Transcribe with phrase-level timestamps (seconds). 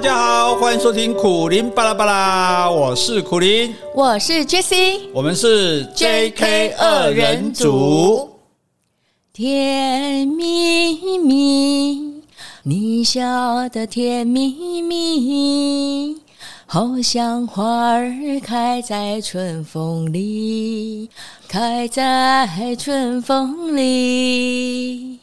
[0.00, 8.30] 家好，欢迎收听苦苓巴拉巴拉，我是苦苓，我是 Jessie，我们是 JK 二人组。
[9.34, 12.22] 甜蜜蜜，
[12.62, 16.16] 你笑得甜蜜蜜，
[16.64, 18.10] 好像花儿
[18.42, 21.10] 开在春风里，
[21.46, 22.48] 开在
[22.78, 25.18] 春风里，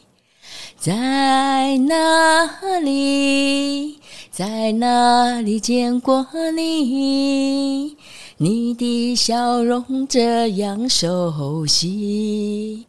[0.78, 2.48] 在哪
[2.80, 3.98] 里？
[4.38, 6.24] 在哪里见过
[6.54, 7.96] 你？
[8.36, 12.86] 你的笑容这样熟悉，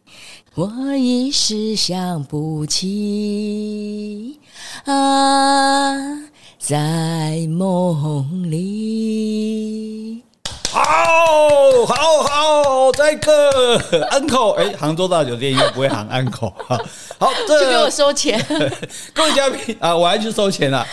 [0.54, 4.38] 我一时想不起
[4.84, 6.22] 啊，
[6.56, 10.22] 在梦里。
[10.72, 16.80] 好，好，好，再一个 uncle，哎，杭州大酒店应该不会喊 uncle 哈。
[17.18, 18.40] 好，这就给我收钱。
[19.12, 20.86] 各位嘉宾啊，我还去收钱了。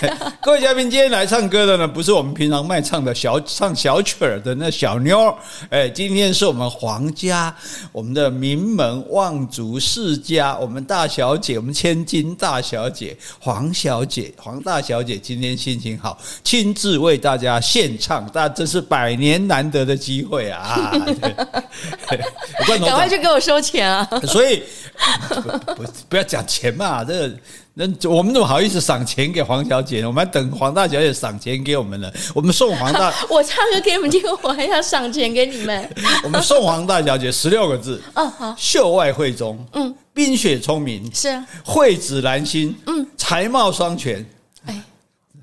[0.00, 5.32] 对、啊， 各位嘉宾，今天来唱歌的呢，不是我们平常卖唱的小唱小曲儿的那小妞，
[5.68, 7.54] 哎，今天是我们皇家，
[7.92, 20.92] 我们的名门望族世家，我们大小姐，我们千金大小姐黄小姐，黄大小姐今天心情好，亲自为大家献唱，大家真是百年难得的机会啊！
[22.66, 24.08] 赶快去给我收钱啊！
[24.26, 24.62] 所以
[25.28, 25.40] 不
[25.74, 27.34] 不，不要讲钱嘛，这个
[27.74, 30.08] 那我们怎么好意思赏钱给黄小姐呢？
[30.08, 32.10] 我们还等黄大小姐赏钱给我们呢。
[32.34, 35.88] 我们送黄大，我唱歌给你们听，我还要赏钱给你们。
[36.24, 44.26] 我们送黄大小姐十六个字：哦，好，秀外慧中，嗯，冰雪聪明，是啊，慧质兰心，嗯，才貌双全。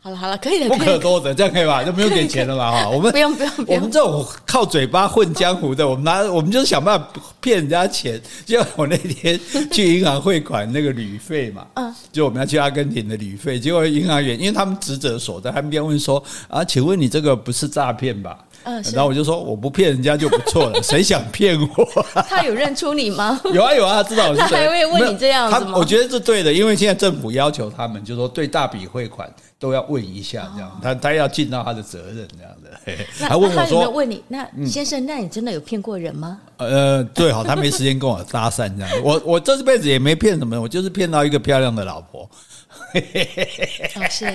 [0.05, 1.81] 好了好了，可以的，不可多得，这样可以吧？
[1.83, 2.87] 就不用给钱了嘛哈。
[2.87, 7.07] 我们不用不用，我们这种靠嘴巴混江湖的，我们拿我们就是想办法
[7.41, 8.21] 骗人家钱。
[8.45, 9.39] 就像我那天
[9.71, 18.37] 去银行汇款那个旅费嘛，嗯，就我们要去阿根廷的旅费，结果银行员因为他们职责所在，他们便问说啊，请问你这个不是诈骗吧？
[18.65, 22.03] 嗯，然后我就说我不骗人家就不错了，谁想骗我？
[22.29, 23.41] 他有认出你吗？
[23.51, 24.49] 有 啊有啊，他知道我是谁。
[24.51, 25.73] 他还会问你这样子吗？
[25.75, 29.27] 我觉得是对的，因为现在政府要求他们，就是说对大笔汇款。
[29.57, 33.27] 都要问一下，这样他他要尽到他的责任，这样的。
[33.27, 39.03] 还 问我说：“问你，那先生，那你真的有骗过人吗？”呃，最，好，他没时间跟我搭讪这样。
[39.03, 42.29] 我我这辈子也没骗什么，我就是骗到一个漂亮的老婆。
[42.93, 44.25] 哦，是，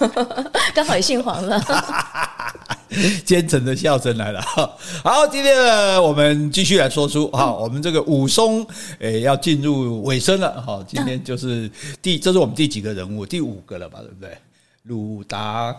[0.74, 1.60] 刚好也姓黄了。
[3.24, 4.40] 奸臣的笑声来了，
[5.04, 8.66] 好，今天呢，我们继续来说书哈，我们这个武松
[8.98, 11.70] 诶要进入尾声了哈，今天就是
[12.00, 13.26] 第，这是我们第几个人物？
[13.26, 14.36] 第五个了吧，对不对？
[14.84, 15.76] 鲁达、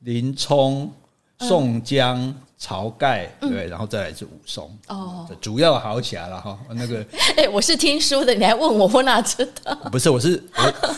[0.00, 0.92] 林冲、
[1.40, 2.34] 宋江。
[2.64, 6.58] 晁盖对，然后再来是武松哦，主要好起来了哈。
[6.70, 7.04] 那个，
[7.36, 9.74] 哎，我是听书的，你还问我，我哪知道？
[9.92, 10.42] 不是，我是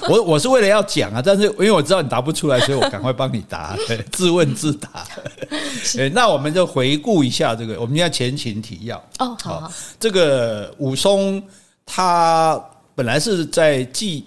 [0.03, 3.77] 我我我是为了要讲啊，但是因为我知道你答不出来，所以我赶快帮你答，
[4.13, 4.89] 自问自答。
[5.99, 11.43] 哎，那我们就回顾一下这个，我们现在前情提要哦，好，好，这个武松
[11.85, 12.63] 他
[12.95, 14.27] 本来是在记。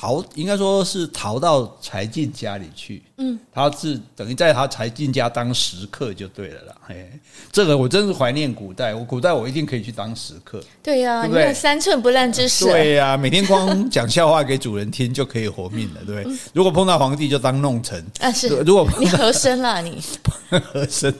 [0.00, 6.74] 逃应该说是逃到柴进家里去，嗯，他是等于在他柴进家当食客就对了啦。
[6.86, 7.10] 嘿，
[7.50, 10.62] 这个我真是怀念古代，我古代我一定可以去当食客。
[10.84, 11.52] 对呀，对不对？
[11.52, 12.66] 三寸不烂之舌。
[12.66, 16.38] 对呀，每天光讲笑话给主人听就可以活命了，对不对？
[16.52, 18.46] 如果碰到皇帝就当弄臣啊，是。
[18.60, 20.00] 如果你和珅啦，你
[20.48, 21.12] 和珅。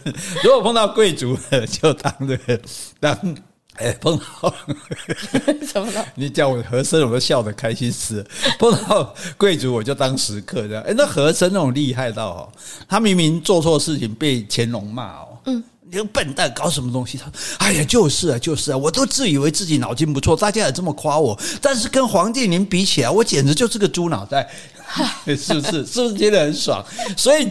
[0.45, 2.61] 如果碰到贵族了就当这个
[3.01, 3.37] 当。
[3.79, 4.55] 哎，碰到
[5.67, 6.05] 怎么了？
[6.17, 8.27] 你叫我和珅，我都笑得开心死了。
[8.59, 10.83] 碰到贵族，我就当食客这样。
[10.83, 12.53] 哎，那和珅那种厉害到哦，
[12.89, 17.19] 他明明做错事情被乾隆骂哦，嗯，你个笨蛋搞什么东西？
[17.19, 24.51] 他，哎呀，就是啊，就是啊，我都自以为自己脑筋不错，大家也这么夸我，但是跟皇帝您比起来，我简直就是个猪脑袋，
[25.25, 25.87] 是不是？
[25.87, 26.85] 是不是觉得很爽？
[27.17, 27.49] 所以。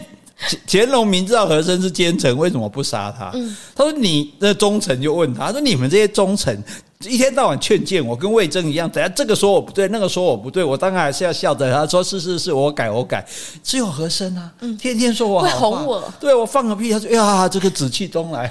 [0.66, 3.32] 乾隆明知道和珅是奸臣，为什么不杀他？
[3.74, 6.62] 他说：“你的忠臣就问他，他说你们这些忠臣
[7.04, 13.26] 一天到晚劝谏我，跟魏征一样，等下这个说我不对，那个说我不对，我当然还是要笑着他说是是是，我改我改。
[13.64, 18.48] 只有和珅啊，天天说我会哄我，对我放个屁，他说呀，这个紫气东来，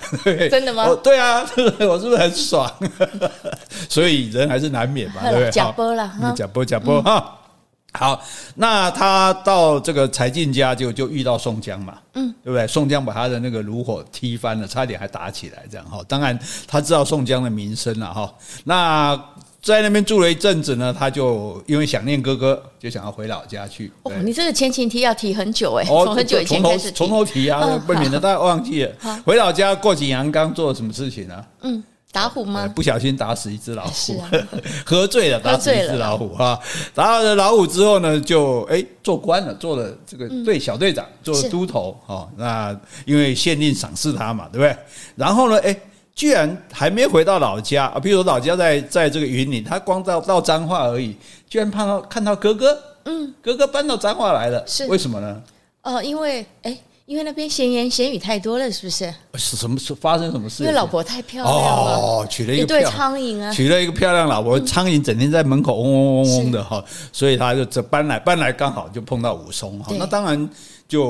[0.50, 0.94] 真的吗？
[1.02, 1.40] 对啊，
[1.80, 2.70] 我是不是很爽？
[3.88, 5.50] 所以人还是难免嘛，对不对？
[5.50, 7.36] 假播了，假播假播哈。”
[7.92, 8.22] 好，
[8.54, 12.66] 那他到这个柴进家就就遇到宋江嘛，嗯，对不对？
[12.66, 16.00] 宋江把他的那个炉火踢翻了，差点还打起来，这样哈。
[16.06, 16.38] 当然
[16.68, 18.32] 他知道宋江的名声了哈。
[18.64, 19.20] 那
[19.60, 23.92] 在那边住了一阵子呢，他就因为想念哥哥，就想要回老家去。
[24.04, 28.92] 哦，你这个前情提要提很久哎，从很久以前开始，从头提啊，不免得大家忘记了。
[29.26, 31.44] 回老家过景阳冈做了什么事情呢？
[31.62, 31.82] 嗯。
[32.12, 32.66] 打虎吗？
[32.74, 34.30] 不小心打死一只老虎，啊、
[34.84, 36.58] 喝醉了打死一只老虎哈。
[36.92, 42.28] 打了老虎之后呢，就哎做官了，做了这个队小队长，做了都头哈。
[42.36, 44.76] 那因为县令赏识他嘛，对不对？
[45.14, 45.76] 然后呢，哎，
[46.14, 51.16] 居然还没回到老家啊，比如说老家在在这个云岭，他光到到彰化而已，
[51.48, 55.42] 居然看到看到哥哥，嗯，哥哥搬到彰化来了，是为什么呢？
[55.82, 56.76] 呃，因为哎。
[57.10, 59.12] 因为那边闲言闲语太多了，是不是？
[59.34, 59.92] 是什么事？
[59.92, 60.62] 发生什么事？
[60.62, 69.92] 因为老婆太漂亮了，哦，娶了一对苍蝇啊，娶了一个漂亮老婆，苍蝇整天在门口嗡嗡嗡嗡的哈，所以他就这搬来搬来，刚好就碰到武松哈。
[69.98, 70.48] 那当然
[70.86, 71.04] 就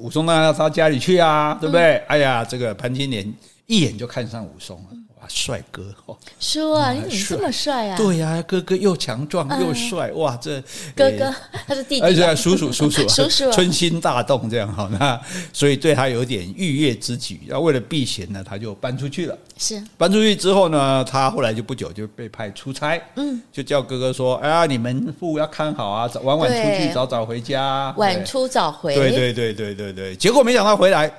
[0.00, 1.98] 武松当然要到家里去啊，对不对？
[2.08, 3.32] 哎呀，这个潘金莲
[3.66, 4.88] 一眼就看上武松了。
[5.28, 7.96] 帅哥哦，叔啊，你怎么这么帅啊？
[7.96, 10.60] 对呀，哥哥又强壮又帅，哇，这
[10.94, 11.34] 哥哥
[11.66, 15.20] 他是弟弟，而且叔叔叔叔 叔叔春心大动这样哈，那
[15.52, 17.40] 所以对他有点逾越之举。
[17.46, 19.38] 要为了避嫌呢，他就搬出去了。
[19.56, 31.12] 是搬出去之后呢，他后来就不久就被派出差，嗯，就叫哥哥说：“哎呀，你门户要看好啊，早晚晚出去，早早回家，晚出早回。”对对对对对对，结果没想到回来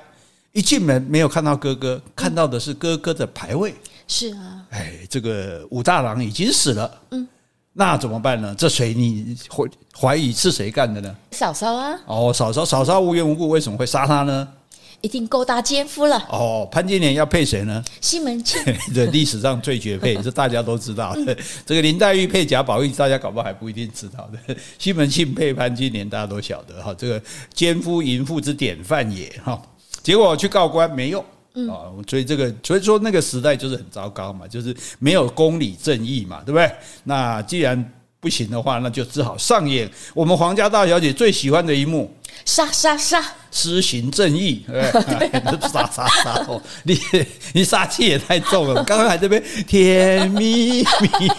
[0.52, 3.74] 一进门没有看到哥哥，看到的是哥哥的牌位。
[4.08, 7.26] 是啊，哎，这个武大郎已经死了，嗯，
[7.72, 8.54] 那怎么办呢？
[8.56, 9.64] 这谁你怀
[9.98, 11.16] 怀疑是谁干的呢？
[11.32, 14.48] 嫂嫂啊，哦，嫂嫂，嫂嫂无缘无故为什么会杀他呢？
[15.02, 16.16] 一定勾搭奸夫了。
[16.30, 17.84] 哦，潘金莲要配谁呢？
[18.00, 18.60] 西门庆，
[18.94, 21.34] 这历史上最绝配， 这大家都知道的。
[21.34, 21.36] 嗯、
[21.66, 24.56] 这个林黛玉配贾宝玉，大家搞不好还不一定知道的。
[24.78, 27.22] 西门庆配潘金莲，大家都晓得哈，这个
[27.52, 29.60] 奸夫淫妇之典范也哈。
[30.02, 31.22] 结果去告官没用。
[31.70, 36.70] 啊，所以这个，所以说那个时代就是很糟糕嘛，就是没有公理正义嘛，对不对？
[37.04, 42.14] 那既然不行的话，那就只好上演我们皇家大小姐最喜欢的一幕。
[42.44, 43.22] 杀杀杀！
[43.50, 45.30] 施行正义， 对，
[45.68, 46.44] 杀杀杀！
[46.46, 47.00] 哦，你
[47.54, 48.84] 你杀气也太重了。
[48.84, 51.32] 刚刚还这边甜蜜蜜，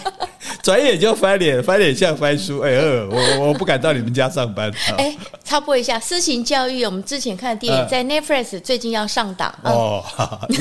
[0.64, 2.62] 转眼就翻脸，翻脸像翻书。
[2.62, 4.72] 哎呦，我我不敢到你们家上班。
[4.98, 10.04] 哎，插播一下，私刑教育，我们之前看的电影在 Netflix 最近要上档哦。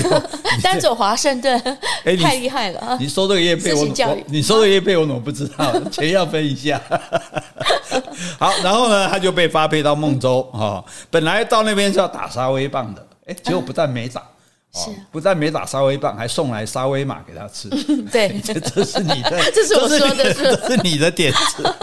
[0.63, 1.59] 丹佐华盛顿，
[2.05, 2.99] 哎，太厉害了啊！
[3.01, 3.87] 你收这个业配，我
[4.27, 5.73] 你收这个业配，我怎么不知道？
[5.91, 6.79] 钱要分一下。
[8.39, 10.85] 好，然后呢，他就被发配到孟州哈。
[11.11, 14.23] 本来到那边是要打沙威棒的，哎，结果不但没打，
[14.75, 17.69] 是不但没打沙威棒，还送来沙威玛给他吃。
[18.13, 21.75] 对， 这这是你的，这是我说的，这是你的点子。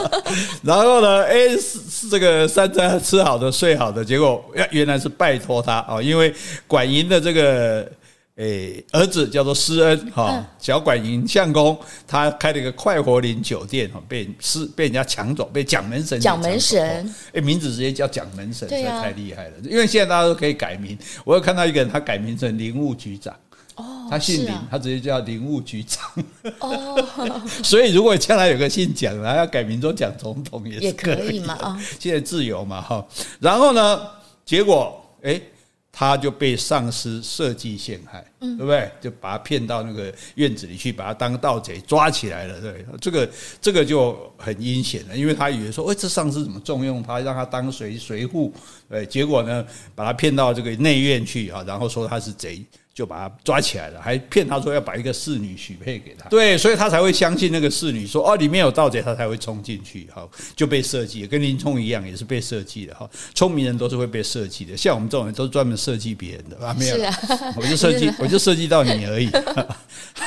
[0.61, 6.33] 然后呢，哎，是是这个三餐吃好的睡好的，结果原来是拜托他啊，因为
[6.67, 7.89] 管营的这个。
[8.35, 11.77] 哎，儿子叫做施恩哈，小管营相公，
[12.07, 19.53] 他开了一个快活林酒店哈，被施被人家抢走，被蒋门神蒋门神，哎，名字直接叫蒋门神，这太厉害了。
[19.63, 23.35] 因为现在大家都可以改名，我有看到一个人，他改名成林务局长，
[23.75, 26.01] 哦，他姓林，他直接叫林务局长，
[26.57, 33.05] 哦， 所以如果将来有个姓蒋，然后要改名做蒋总统也是可以嘛啊，现在自由嘛哈。
[33.39, 34.01] 然后呢，
[34.43, 35.39] 结果哎。
[35.95, 38.91] 他就被上司设计陷害，对不对？
[38.99, 42.59] 就把他骗到那个院子里去，把他当盗贼抓起来了。
[42.59, 43.29] 对，这个
[43.61, 48.51] 这个就很阴险了，因为他以为说，哎，这上司怎么重用他，让他当随随护？
[48.89, 49.63] 对，结果呢，
[49.93, 52.65] 把他骗到这个内院去啊，然后说他是贼。
[52.93, 63.09] 就把他抓起来了，还骗他说要把一个侍女许配给他，对，所以他才会相信那个侍女说哦，里面有盗贼，他才会冲进去，哈，就被设计，跟林冲一样，也是被设计的哈。
[63.33, 66.97] 聪明人都是会被设计的，像我们这种人都是专门设计别人的啊，没有，
[67.55, 69.27] 我就设计， 我就设计到你而已。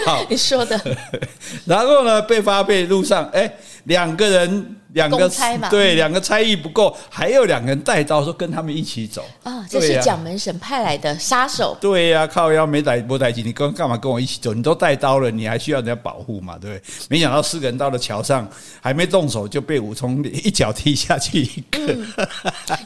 [0.05, 0.81] 好， 你说的。
[1.67, 4.76] 然后呢，被发配路上，哎，两个人。
[4.93, 5.31] 两个
[5.69, 9.62] 对，两个差役不够，还有两个人带刀，说跟他们一起走啊。
[9.69, 11.76] 这是蒋门神派来的杀手。
[11.78, 14.55] 对呀，靠腰没带没带劲，你跟干嘛跟我一起走？
[14.55, 16.57] 你都带刀了，你还需要人家保护嘛？
[16.59, 16.83] 对不对？
[17.11, 18.49] 没想到四个人到了桥上，
[18.81, 21.95] 还没动手就被武松一脚踢下去一个。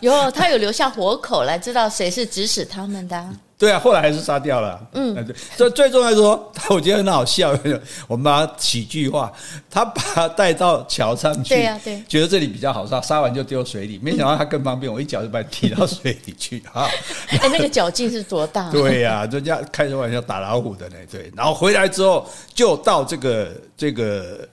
[0.01, 3.25] 有他有留下活口来知道谁是指使他们的。
[3.61, 4.81] 对啊，后来还是杀掉了。
[4.95, 7.55] 嗯，对，最最重要的是说， 我觉得很好笑。
[8.09, 9.31] 我们把它喜剧化，
[9.69, 14.01] 他把他带到桥上去，对啊，对，觉得这里比较好杀，杀完就丢水里。
[14.03, 16.59] 没想到他更方便，我一脚就把你踢到水里去。
[16.73, 16.89] 哈，
[17.39, 18.71] 哎，那个脚劲是多大？
[18.71, 20.97] 对呀，人家开着玩笑打老虎的呢。
[21.11, 24.49] 对，然后回来之后就到这个这个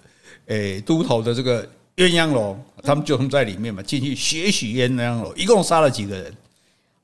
[0.48, 1.64] 诶都头的这个
[1.96, 6.34] 鸳鸯楼，他们就在里面嘛，进去血洗鸳鸯楼，一共杀了几个人？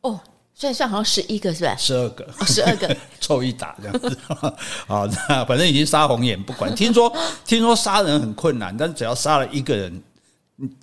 [0.02, 0.20] 哦。
[0.56, 1.76] 算算好像十一个是吧？
[1.78, 4.18] 十二个，十二个 凑一打这样子。
[4.88, 6.74] 好，那反正已经杀红眼不管。
[6.76, 7.12] 听说
[7.46, 10.02] 听说杀人很困难，但是只要杀了一个人，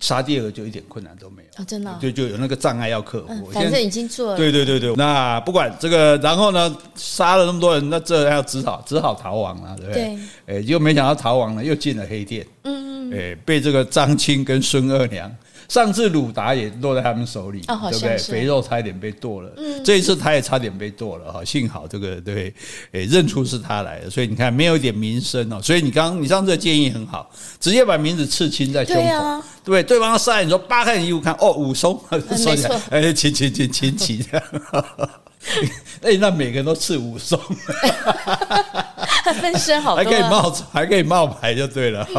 [0.01, 3.51] 杀第二个就一点困难都没有啊，真的，就就有那个障碍要克服。
[3.53, 4.37] 反正已经做了。
[4.37, 10.19] 对对对对，那不管这个，然后呢，杀了那么多人，那这要只好只好逃亡了，对不对？
[10.47, 10.57] 对。
[10.57, 12.45] 哎，又没想到逃亡了，又进了黑店。
[12.65, 13.17] 嗯嗯。
[13.17, 15.35] 哎，被这个张青跟孙二娘。
[15.71, 18.19] 上次鲁达也落在他们手里，哦、对不对？
[18.19, 22.53] 肥肉差一点被剁了，嗯、这一次他也差点被剁了哈，幸好这个对，
[22.91, 30.01] 诶，认出是他来的，所以你看没有一点名声哦，所以你刚你上次的建议很好，直接把名字刺青在胸口，对，啊、对，对？
[30.01, 31.97] 方杀你说扒开你衣服看，哦，武松，
[32.37, 34.47] 说起来，哎，亲亲亲亲亲这样。
[36.03, 37.41] 哎，那每个人都刺武松，
[37.79, 39.00] 他
[39.33, 42.07] 分身好多，还可以冒还可以冒牌就对了。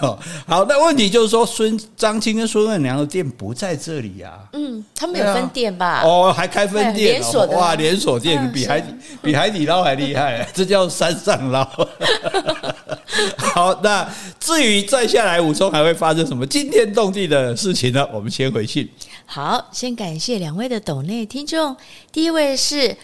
[0.00, 4.38] 好，好，那问题就是说，孙张青跟孙二娘的店不在这里呀。
[4.52, 6.02] 嗯，他们有分店吧？
[6.04, 11.64] 哦，还开分店，连锁的哇，连锁店比海底比海底捞还厉害， 这叫山上捞。
[13.38, 14.06] 好，那
[14.38, 18.06] 至于再下来武松还会发生什么惊天动地的事情呢？
[18.12, 18.90] 我们先回去。
[19.24, 21.74] 好，先感谢两位的抖内听众。
[22.12, 22.94] 第一位是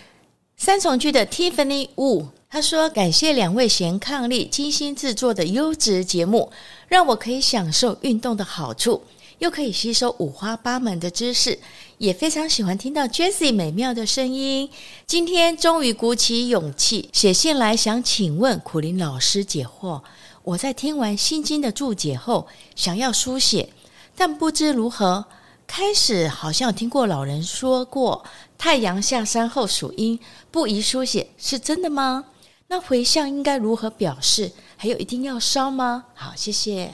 [0.57, 6.53] 三重区的 Tiffany Wu，他说：“感谢两位贤伉俪精心制作的优质节目，
[6.87, 9.05] 让我可以享受运动的好处，
[9.39, 11.59] 又可以吸收五花八门的知识，
[11.97, 14.69] 也非常喜欢听到 Jessie 美妙的声音。
[15.07, 20.03] 今天终于鼓起勇气写信来，想请问苦苓老师解惑。
[20.43, 23.71] 我在听完《心经》的注解后，想要书写，
[24.15, 25.25] 但不知如何。”
[25.67, 28.23] 开始好像听过老人说过，
[28.59, 32.27] 太阳下山后属阴，不宜书写，是真的吗？
[32.73, 34.51] 那回向应该如何表示？
[34.79, 36.05] 还有一定要烧吗？
[36.15, 36.91] 好，谢谢。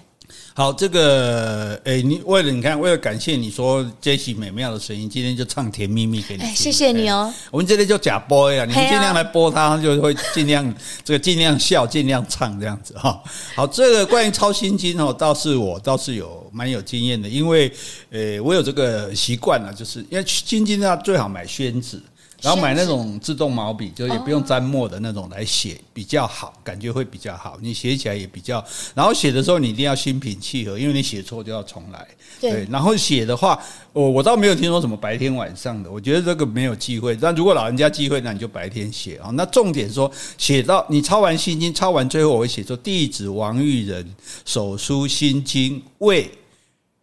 [0.53, 6.53] 好，这个诶，你为了你看，为了感谢你说这期美妙的声音，今天就唱《甜蜜蜜》给你听。
[6.53, 7.33] 谢谢你哦。
[7.53, 13.23] 我们这里就假播呀，你们尽量来播它，它就会尽量这个尽量笑，尽量唱这样子哈。
[13.55, 17.73] 好，这个关于抄心经哦，倒是我倒是有蛮有经验的，因为
[18.11, 22.03] 呃，我有这个习惯了，就是因为心经要最好买宣纸。
[22.41, 27.59] 然后买那种自动毛笔，就也不用沾墨的那种来写比较好，感觉会比较好。
[27.61, 28.65] 你写起来也比较，
[28.95, 32.07] 然后写的时候你一定要心平气和，因为你写错就要重来。
[32.41, 33.61] 对，然后写的话，
[33.93, 37.17] 我我倒没有听说什么白天晚上的，我觉得这个没有忌讳。
[37.21, 39.31] 但如果老人家忌讳，那你就白天写啊。
[39.35, 44.15] 那重点说，写到你抄完心经，抄完最后我会写说：弟子王玉仁
[44.45, 46.31] 手书心经为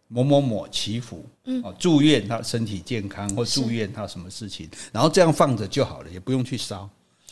[0.08, 1.22] 某某某祈福。
[1.46, 6.88] 嗯，祝愿他身体健康，或祝愿他什么事情，然后这样放着就好了，也不用去烧。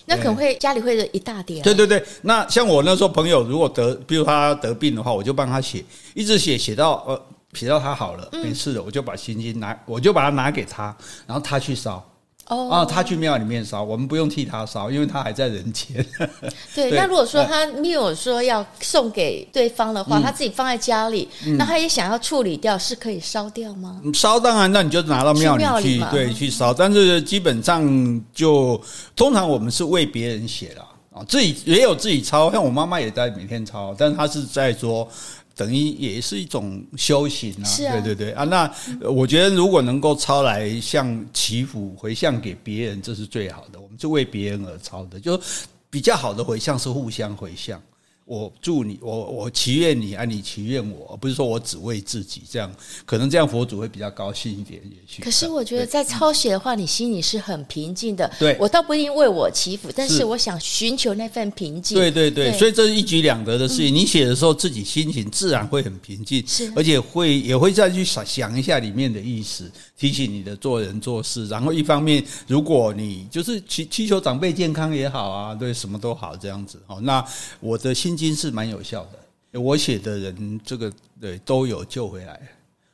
[0.06, 1.62] 那可能会家里会有一大点。
[1.62, 7.20] 对对对，那像我那时候朋友如果得，比如他得病的话，我就帮他写，一直写写到呃
[7.54, 12.04] 写到他好了，没事了，我就把心经拿，我就把它拿给他，然后他去烧。
[12.48, 16.04] 哦，啊，他去庙里面烧，我们不用替他烧，因为他还在人间。
[16.74, 23.98] 对，那如果说他没有说要送给对方的话，他自己放在家里，那他也想要处理掉，是可以烧掉吗？
[24.12, 26.74] 烧当然，那你就拿到庙里去，对，去烧。
[26.74, 28.78] 但是基本上就
[29.16, 35.08] 通常我们是为别人写了啊，自己也有自己抄，像我妈妈也在每天抄，但是她是在说。
[35.54, 38.70] 等于也是一种修行啊，啊对对对啊，那
[39.00, 43.80] 我觉得如果能够抄来向祈福回向给别人，这是最好的。
[43.80, 45.40] 我们是为别人而抄的，就
[45.88, 47.80] 比较好的回向是互相回向。
[48.26, 55.22] 我祝你，我我祈愿你，啊，你祈愿我，不是说我只为自己这样，可能这样佛祖会比较高兴一点，也许。
[55.22, 58.30] 可是我觉得在抄写的话，你心里是很平静的。
[58.38, 61.98] 对，我倒不一定为我祈福，但是我想寻求那份平静。
[61.98, 63.92] 对对对，对所以这是一举两得的事情。
[63.92, 71.46] 嗯、你写的时候，自己心情自然会很平静，是，而且会也会再去想想一下里面的意思，提醒你的做人做事。
[71.48, 76.80] 然后一方面，如果你就是祈祈求长辈健康也好啊，对，什么都好这样子。
[76.86, 77.22] 哦，那
[77.60, 78.24] 我的心。
[78.24, 79.06] 经是蛮有效
[79.52, 80.90] 的，我写的人这个
[81.20, 82.40] 对都有救回来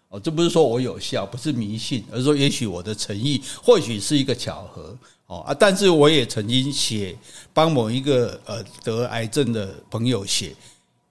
[0.08, 0.18] 哦。
[0.18, 4.96] 这不是说我有效，不是迷信，而是说也许我的诚意或许是一个巧合
[5.26, 5.54] 哦啊。
[5.54, 7.16] 但是我也曾经写
[7.52, 10.52] 帮某一个呃得癌症的朋友写，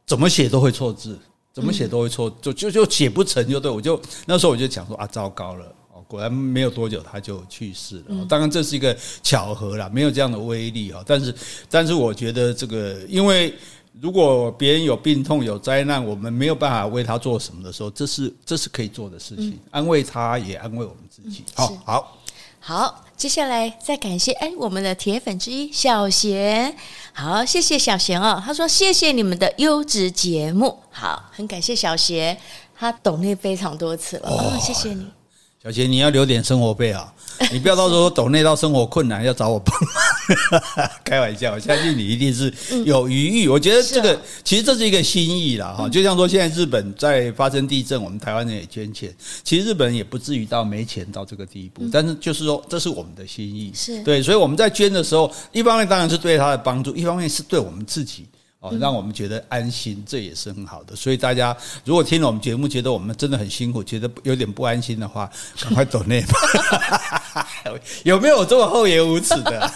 [0.06, 1.18] 怎么写都会错字，
[1.54, 3.72] 怎么写都会错，就就就写不成就对。
[3.72, 8.25] 我就那时候我就讲说啊，糟糕了哦，果然没有多久他就去世了。
[8.28, 11.01] 当然这是一个巧合啦，没有这样的威力哈。
[11.08, 11.34] 但是
[11.70, 13.54] 但是我觉得这个因为。
[14.01, 21.43] 如果别人有病痛、有灾难，我们没有办法为他做什么的时候，这是这是可以做的事情，嗯、安慰他也安慰我们自己。
[21.53, 22.17] 好、嗯，好，
[22.60, 26.75] 好，接下来再感谢哎，我们的铁粉之一小贤，
[27.12, 28.41] 好，谢谢小贤哦。
[28.46, 32.38] 他说谢谢你们的优质节目，好，很感谢小贤，
[32.77, 35.19] 他懂内非常多次了，哦，谢谢你。
[35.62, 37.13] 小杰，你要留点生活费啊！
[37.51, 40.89] 你不要到时候抖内到生活困难要找我帮忙。
[41.04, 42.54] 开玩笑，我相信你一定是
[42.86, 43.50] 有余裕。
[43.50, 45.89] 我觉得这个其实这是一个心意啦，哈。
[45.89, 49.13] 就像说现在日本在发生地震，我们台湾人也捐钱，
[49.44, 51.84] 其实日本人也不至于到没钱到这个地步。
[51.92, 54.24] 但是就是说，这是我们的心意，是对。
[54.24, 58.25] 所以我们在捐的时候，一方面当然是对他的帮助，一方面是对我们自己。
[58.62, 60.94] 哦，让我们觉得安心，这也是很好的。
[60.94, 67.80] 所以大家如果听了我们节目，觉得我们真的很辛苦，觉得有点不安心的话， 赶快走内吧。
[68.04, 69.72] 有没有这么厚颜无耻的？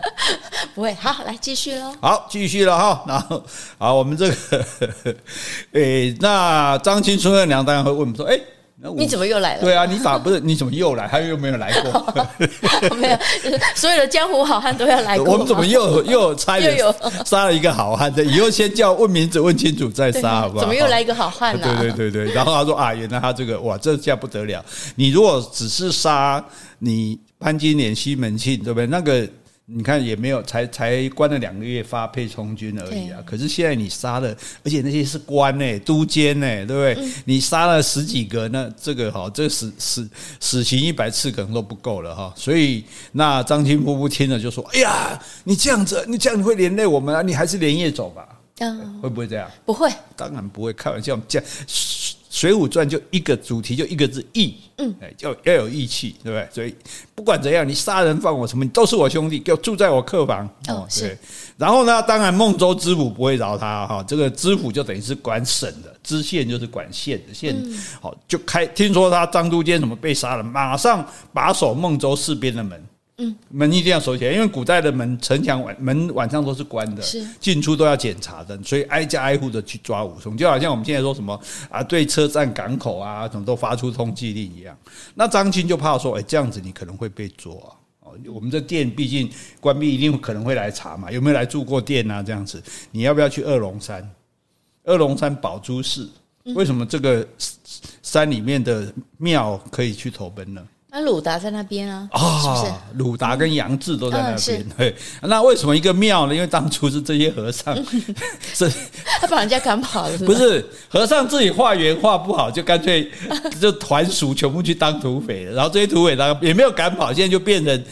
[0.74, 1.94] 不会，好，来继续喽。
[2.00, 3.04] 好，继续了哈。
[3.06, 3.44] 然后，
[3.76, 4.64] 好，我们这个，
[5.72, 8.40] 诶，那张青春二娘当然会问我们说，诶。
[8.96, 9.60] 你怎么又来了？
[9.62, 10.40] 对啊，你咋不是？
[10.40, 11.06] 你怎么又来？
[11.08, 12.14] 他又没有来过？
[12.96, 13.18] 没有，
[13.74, 15.32] 所有的江湖好汉都要来过。
[15.32, 16.76] 我们怎么又又差点
[17.24, 18.12] 杀了一个好汉？
[18.26, 20.60] 以后先叫问名字，问清楚再杀，好不好？
[20.60, 21.76] 怎么又来一个好汉呢？
[21.80, 22.34] 对对对对。
[22.34, 24.62] 然后他说啊，原来他这个哇，这下不得了！
[24.96, 26.44] 你如果只是杀
[26.80, 28.86] 你潘金莲、西门庆，对不对？
[28.86, 29.26] 那个。
[29.66, 33.18] 你看也没有，才才关了两个月发配充军而已啊！
[33.24, 34.28] 可是现在你杀了，
[34.62, 37.08] 而且那些是官呢，都监呢，对不对？
[37.24, 40.06] 你杀了十几个，那这个哈，这死死
[40.38, 42.30] 死刑一百次可能都不够了哈。
[42.36, 47.22] 所以那张清夫妇听了就说：“哎呀，你这样子，你这样你会连累我们啊！
[47.22, 48.28] 你还是连夜走吧。”
[48.60, 49.50] 嗯，会不会这样？
[49.64, 50.74] 不会，当然不会。
[50.74, 51.48] 开玩笑，这样。
[52.34, 56.48] 《水浒传》就一个主题，就一个字义，嗯，哎，要要有义气，对不对？
[56.52, 56.74] 所以
[57.14, 60.84] 不管怎样，你杀人放火什么，你都是我兄弟，给我住在我客房哦。
[60.98, 61.16] 对，
[61.56, 67.56] 然后呢，当然孟州知府不会饶他哈，这个知府就等于是管省的，知县就是管县的县，
[68.00, 68.66] 好就开。
[68.66, 72.84] 听说他张都监怎么被杀了，马上把守孟州四边的门。
[73.18, 81.40] 嗯，门一定要锁起来，因为古代的门城墙晚门晚上都是关的，是进出都要检查的，所以挨家挨户的去抓武松，就好像我们现在说什么
[81.70, 84.76] 啊，对车站港口啊，什么都发出通缉令一样。
[85.14, 87.54] 那张青就怕说，哎，这样子你可能会被捉
[88.00, 88.18] 哦。
[88.32, 89.30] 我们这店毕竟
[89.60, 92.22] 关闭一定可能会来查嘛，有没有来住过店啊？
[92.22, 94.08] 这样子，你要不要去二龙山？
[94.84, 96.10] 二龙山宝珠寺，
[96.54, 97.26] 为什么这个
[98.02, 100.64] 山里面的庙可以去投奔呢？
[100.96, 102.08] 那鲁达在那边啊？
[102.12, 104.64] 啊，鲁达跟杨志都在那边。
[104.78, 106.32] 对，那为什么一个庙呢？
[106.32, 107.76] 因为当初是这些和尚，
[108.54, 108.70] 是
[109.20, 113.10] 他把人家赶跑了，不是和尚自己化缘化不好，就干脆
[113.60, 115.52] 就团属全部去当土匪了。
[115.54, 117.84] 然后这些土匪呢也没有赶跑，现在就变成。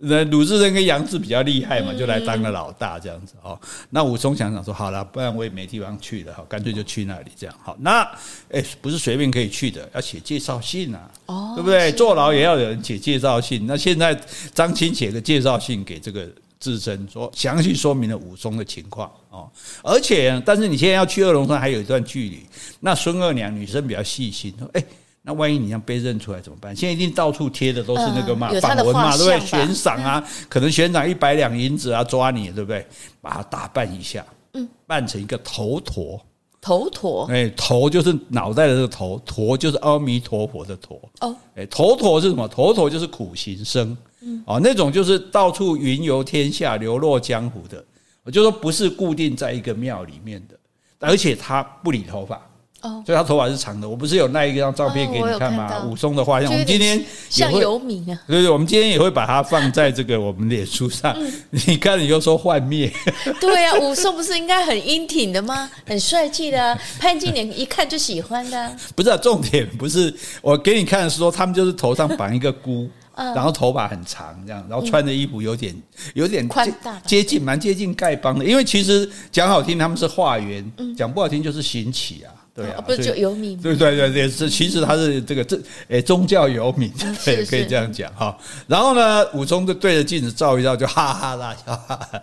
[0.00, 3.58] 那鲁智深跟杨志比较厉害嘛，就来当个老大这样子哦。
[3.90, 7.56] 那武松想想说，好了，不然我也没地方去了，好，干脆就去那里这样。
[7.60, 8.08] 好，那
[8.50, 11.90] 哎，不是随便可以去的，要写介绍信啊，哦，对不对？
[11.92, 13.66] 坐牢也要有人写介绍信。
[13.66, 14.16] 那现在
[14.54, 16.28] 张青写个介绍信给这个
[16.60, 19.50] 智深，说详细说明了武松的情况哦。
[19.82, 22.46] 而且，但是你现在要去二龙山还有一段距离。
[22.78, 24.84] 那孙二娘女生比较细心，说哎。
[25.28, 26.74] 那万一你像被认出来怎么办？
[26.74, 29.40] 现在一定到处贴的都是那个嘛，榜文嘛，对不对？
[29.40, 32.86] 悬赏啊，可能悬赏一百两银子啊，抓你，对不对？
[33.20, 36.18] 把它打扮一下，嗯，扮成一个头陀，
[36.62, 42.48] 头陀，哎，头就是脑袋的这个头，陀就是阿弥陀佛的陀，哦，哎，头陀是什么？
[42.48, 47.84] 头陀就是苦行僧，嗯，哦，那种就是到处云游天下、流落江湖的，
[48.24, 50.58] 我就说不是固定在一个庙里面的，
[51.00, 52.40] 而且他不理头发。
[52.82, 53.88] 哦，所以他头发是长的。
[53.88, 55.84] 我不是有那一张照片给你看吗？
[55.84, 58.16] 武松的画像，我们今天像游民啊。
[58.26, 61.16] 对对，我们今天也会把它放在这个我们脸书上。
[61.50, 62.92] 你看，你又说幻灭。
[63.40, 65.68] 对呀，武松不是应该很英挺的吗？
[65.84, 68.76] 很帅气的啊， 潘金莲一看就喜欢的。
[68.94, 75.74] 不是，重点不是我给你看的是说，他们就是头上绑一个箍，然后头发很长，这样，然后穿的衣服有点
[76.14, 78.44] 有点宽大，接近蛮接近丐帮的。
[78.44, 80.64] 因为其实讲好听，他们是化缘；
[80.96, 82.30] 讲不好听，就是行乞啊。
[82.58, 83.56] 对啊，不是就游民？
[83.62, 85.56] 对对对对，是其实他是这个这
[85.88, 86.92] 诶宗教游民，
[87.24, 88.36] 对，可以这样讲哈。
[88.66, 91.76] 然后呢，武松就对着镜子照一照，就哈哈大笑。
[91.76, 92.22] 哈哈，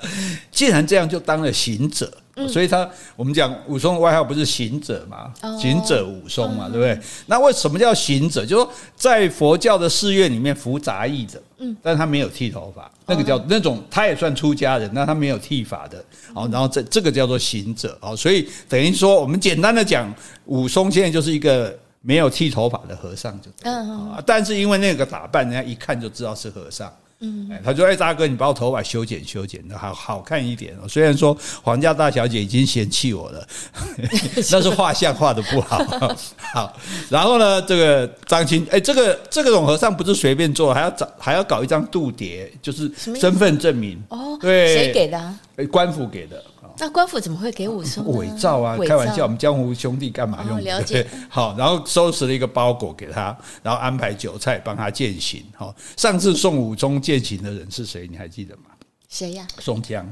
[0.51, 2.11] 既然这样，就当了行者。
[2.49, 5.33] 所以他我们讲武松的外号不是行者嘛？
[5.57, 6.99] 行者武松嘛，对不对？
[7.27, 8.45] 那为什么叫行者？
[8.45, 20.13] 就是说在佛教的寺院里面服杂役者，嗯，但他没有剃头发，那个叫那种他也算出家人，那他没有剃发的，好，然后这这个叫做行者，好，所以等于说我们简单的讲，
[20.45, 26.91] 武松现在就是一个没有剃头发的和尚，就嗯，但是因为那个打扮，人家一看就知道是和尚。
[27.25, 30.87] 嗯，他说：“哎，大哥，你把我头发修剪修剪的好好看一点哦。
[30.87, 33.47] 虽然说皇家大小姐已经嫌弃我了，
[34.51, 35.77] 那是画像画的不好。
[36.53, 36.77] 好，
[37.09, 44.01] 然后呢，这个张青，哎，这个这个总和尚不是随便做，还要找还要搞一张度牒，就是身份证明。
[44.09, 45.17] 哦，对，谁给的？
[45.17, 45.39] 啊？
[45.71, 46.43] 官府给的。
[46.77, 48.05] 那官府怎么会给武松？
[48.15, 50.61] 伪造啊，开玩笑，我们江湖兄弟干嘛用？
[50.63, 51.05] 了解。
[51.29, 55.43] 好，然后收拾了一个包裹给他，然后安排酒菜帮他饯行。
[55.55, 58.07] 好，上次送武松饯行的人是谁？
[58.07, 58.63] 你还记得吗？
[59.09, 59.47] 谁呀？
[59.59, 60.05] 宋江。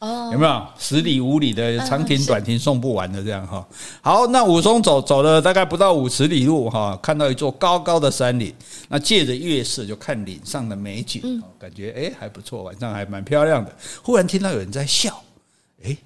[0.00, 3.66] 哦，有没有十里五里的长亭短亭送不完的这样哈？
[4.00, 8.54] 好，那武松走走了大概不到五十里路哈，看到一座高高的山岭，
[8.88, 13.70] 那借着月色就看岭上的美景，感觉哎还不错，晚上还蛮漂亮的。
[14.02, 15.22] 忽然听到有人在笑，
[15.84, 15.96] 哎，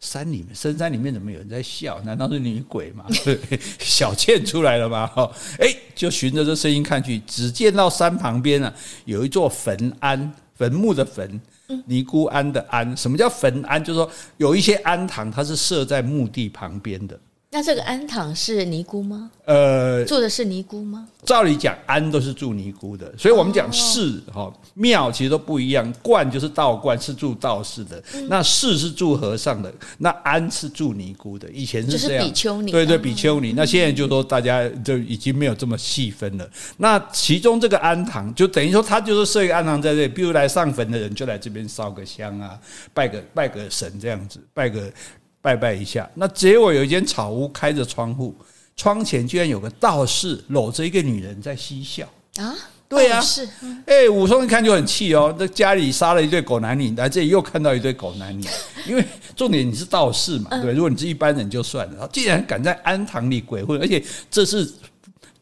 [0.00, 2.00] 山里面深山里面怎么有人在笑？
[2.02, 3.04] 难道是女鬼吗？
[3.80, 5.06] 小倩出来了吗？
[5.06, 8.72] 哈，哎，就循着这声音看去，只见到山旁边啊
[9.04, 11.40] 有一座坟庵，坟墓的坟。
[11.84, 13.82] 尼姑庵的庵，什么叫坟庵？
[13.84, 17.20] 就是说有一些庵堂，它是设在墓地旁边的。
[17.50, 19.30] 那这个庵堂是尼姑吗？
[19.46, 21.08] 呃，住的是尼姑吗？
[21.24, 25.90] 照理讲，庵都是住尼姑的，所以我们讲寺哈庙其实都不一样。
[26.02, 27.96] 观就是道观，是住道士的；
[28.28, 31.48] 那寺是住和尚的；那庵是住尼姑的。
[31.50, 33.54] 以前是这样，比丘尼，对对，比丘尼。
[33.56, 36.46] 那现在就说大家就已经没有这么细分了。
[36.76, 42.58] 那其中这个庵堂，就等于说他就是设一个庵堂在这里，比如来上坟的人就来这边烧个香啊，
[42.92, 44.92] 拜个拜个神这样子，拜个。
[45.40, 48.34] 拜拜一下，那结果有一间草屋开着窗户，
[48.76, 52.06] 窗前居然有个道士搂着一个女人在嬉笑。
[52.36, 52.54] 啊！
[52.88, 53.46] 对啊，是
[53.84, 58.46] 哎，武松一看就很气哦，这家里杀了一对狗男女，来这里又看到一对狗男女，
[58.86, 59.04] 因为
[59.36, 64.72] 重点你是道士嘛，对，如果你是一般人就算了，既然敢在庵堂里鬼混，而且这是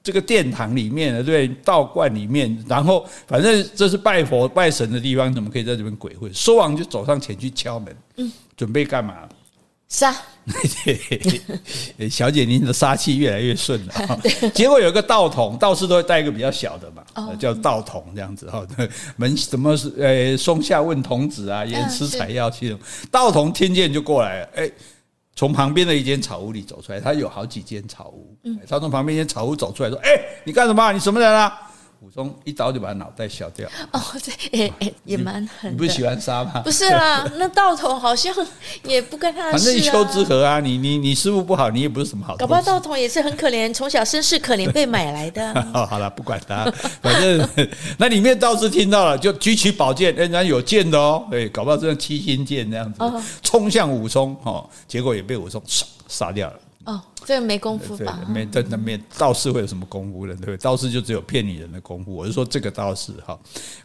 [0.02, 6.32] 这个殿堂里面的，对，道观里面，然后反正这是拜佛拜神的地方，怎么可以在这边鬼混？
[6.34, 9.14] 说完就走上前去敲门，嗯，准备干嘛？
[9.88, 10.14] 杀！
[12.10, 14.20] 小姐，您的杀气越来越顺了。
[14.54, 17.02] 结果有一个道童，道士都会带一个比较小的嘛，
[17.36, 18.64] 叫道童这样子哈。
[19.16, 19.92] 门什么是？
[19.98, 22.76] 呃，松下问童子啊，言师采药去。
[23.10, 24.70] 道童听见就过来了，哎，
[25.34, 27.00] 从旁边的一间草屋里走出来。
[27.00, 28.36] 他有好几间草屋，
[28.68, 30.10] 他从旁边一间草屋走出来，说：“哎，
[30.44, 30.92] 你干什么？
[30.92, 31.60] 你什么人啊？”
[32.00, 33.68] 武松一刀就把他脑袋削掉。
[33.92, 34.72] 哦，这也
[35.04, 35.72] 也蛮狠。
[35.72, 36.60] 你不是喜欢杀吗？
[36.62, 38.34] 不是啦， 那道童好像
[38.84, 39.50] 也不跟他。
[39.52, 42.36] 反正一丘之貉啊，你你你师傅不好，你也不是什么好。
[42.36, 45.52] 搞不好道童也是很可怜，从小身世可怜被买来的。
[45.74, 47.48] 哦，好了，不管他，反正
[47.98, 53.00] 那里面道士听到了，就举起宝剑，人家有剑的哦，对，搞不好这样七星剑这样子，
[53.42, 56.56] 冲向武松，哦，结果也被武松杀杀掉了。
[56.86, 58.24] 哦，这个没功夫吧？
[58.28, 58.96] 没，真的没。
[59.18, 60.32] 道士会有什么功夫呢？
[60.34, 60.56] 对不对？
[60.58, 62.14] 道士就只有骗女人的功夫。
[62.14, 63.36] 我是说这个道士哈。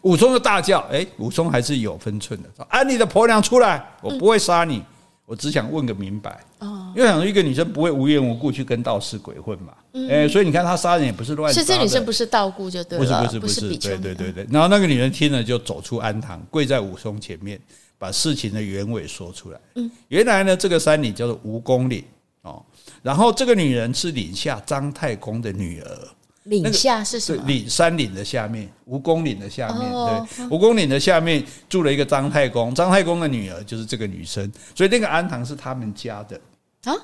[0.03, 2.49] 武松就大叫：“哎，武松还是有分寸的。
[2.55, 4.83] 说，啊，你的婆娘出来，我不会杀你，
[5.25, 6.43] 我只想问个明白。
[6.59, 9.73] 哦，因为想说一个女生不会无缘无故去跟道士鬼混嘛。
[10.07, 11.59] 哎，所以你看他杀人也不是乱杀。
[11.59, 14.47] 是这女生不是道姑就对了，不是不是不是，对对对对。
[14.51, 17.59] 然后那个女人听了就走出庵堂，跪在武松前面，
[17.97, 19.59] 把事情的原委说出来。
[19.73, 22.03] 嗯，原来呢，这个山里叫做蜈蚣岭。
[22.43, 22.63] 哦。
[23.01, 26.07] 然后这个女人是岭下张太公的女儿。
[26.45, 27.43] 岭下是什么？
[27.45, 29.79] 岭山岭的下面，蜈蚣岭的下面。
[29.91, 36.41] 对，蜈蚣岭的下面住了一个张太公，张太公的女儿就是这个女生，所以那个安堂是他们家的
[36.85, 36.95] 啊。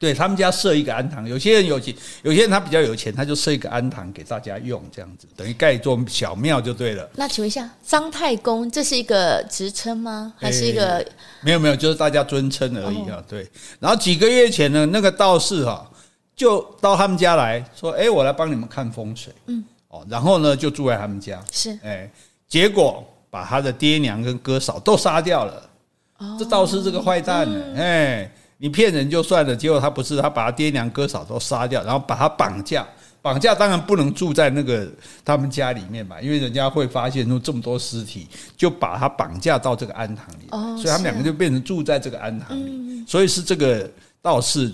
[0.00, 7.06] 对他们家设一个安堂，有些人有钱，有些人他比较有钱，他就设一个安堂给大家用，这样子等于盖一座小庙就对了。
[7.16, 10.32] 那请问一下，张太公这是一个职称吗？
[10.38, 10.94] 还是一个？
[10.96, 11.06] 欸、
[11.42, 13.22] 没有没有，就是大家尊称而已啊。
[13.28, 13.46] 对。
[13.78, 15.86] 然后几个月前呢，那个道士哈
[16.34, 19.62] 就到他们家来说：“哎，我来帮你们看风水。”嗯。
[19.88, 21.38] 哦，然后呢就住在他们家。
[21.52, 21.78] 是。
[21.84, 22.10] 哎，
[22.48, 25.70] 结果把他的爹娘跟哥嫂都杀掉了。
[26.16, 26.36] 哦。
[26.38, 27.74] 这道士这个坏蛋呢？
[27.76, 28.32] 哎。
[28.62, 32.86] 你骗人就算了，结果他不是，他把他爹娘哥嫂都杀掉，然后把他绑架。
[33.22, 34.86] 绑架当然不能住在那个
[35.24, 40.46] 他们家里面嘛，因为人家会发现出这么多尸体，就把他绑架到这个庵堂里。
[40.50, 43.04] 哦，所以他们两个就变成住在这个庵堂里。
[43.06, 43.90] 所以是这个
[44.22, 44.72] 道士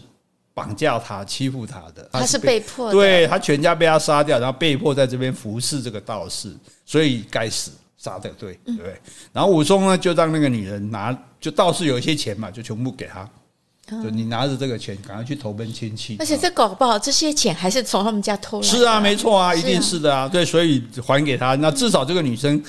[0.54, 2.08] 绑架他、欺负他的。
[2.12, 6.52] 他是被迫的，对，他全家被他杀掉，然后被迫在这边服侍这个道士，
[6.84, 8.94] 所以该死，杀的对，对不对？
[9.32, 13.28] 然后武松呢，就让那个女人拿，就道士有一些钱嘛，就全部给他。
[13.88, 16.16] 就你拿着这个钱，赶快去投奔亲戚。
[16.18, 18.76] 而且这搞不好，这些钱还是从他们家偷来的。
[18.76, 20.28] 是啊，没错啊，一定是的啊。
[20.28, 22.60] 对，所以还给他，那至少这个女生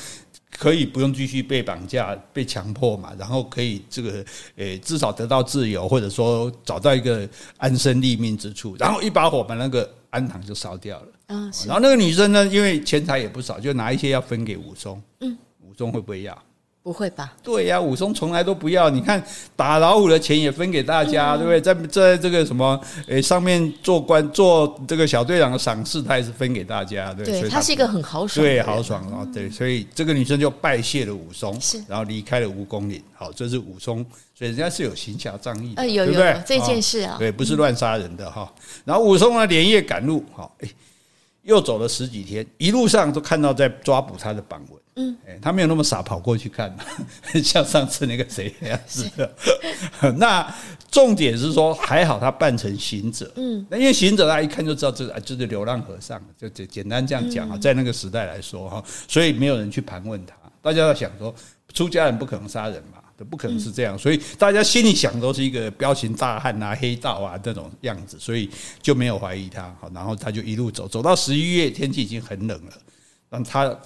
[0.51, 4.23] 可以不用继续被绑架、被强迫嘛，然后可以这个
[4.57, 7.27] 诶，至少得到自由，或者说找到一个
[7.57, 8.75] 安身立命之处。
[8.77, 11.07] 然后一把火把那个安堂就烧掉了。
[11.29, 15.01] 嗯，然后那个女生呢，因为钱财也不少，就拿一些要分给武松。
[15.21, 16.37] 嗯，武松会不会要？
[16.87, 17.33] 不会吧？
[17.43, 18.89] 对呀、啊，武松从来都不要。
[18.89, 19.21] 你看
[19.57, 21.59] 打老虎的钱也分给大家，嗯、对不对？
[21.59, 27.25] 在在这个什么诶上面做官做这个小队长的赏赐，他也是分给大家，对。
[27.25, 29.49] 对，他，他是一个很豪爽，对，豪爽啊，对。
[29.49, 33.03] 所以这个女生就拜谢了武松，是，然后离开了蜈蚣岭。
[33.13, 33.97] 好，这是武松，
[34.33, 38.49] 所以人家是有行侠仗义的，呃、有有，有这件事啊，对，不是乱杀人的哈。
[38.85, 40.69] 然后武松呢，连夜赶路，好，哎，
[41.47, 44.81] 又走了十几天，一路上都看到在抓捕他的榜文。
[44.97, 46.75] 嗯，哎，他没有那么傻跑过去看，
[47.41, 49.31] 像上次那个谁那样子的。
[50.17, 50.53] 那
[50.91, 60.35] 重点是说，还好他扮成行者，嗯，那因为行者他一看就知道这个就是流浪和尚，就简简单这样讲啊，在那个时代来说哈，所以没有人去盘问他。
[60.61, 61.33] 大家要想说，
[61.73, 68.49] 出家人不可能杀人嘛，这不可能是这样，所以大家心里想都是一个彪形大汉啊、黑道啊这种样子，所以
[68.81, 69.63] 就没有怀疑他。
[69.81, 72.71] 好，然后他就一路走，走到十一月，天气已经很冷了，
[73.29, 73.77] 那他。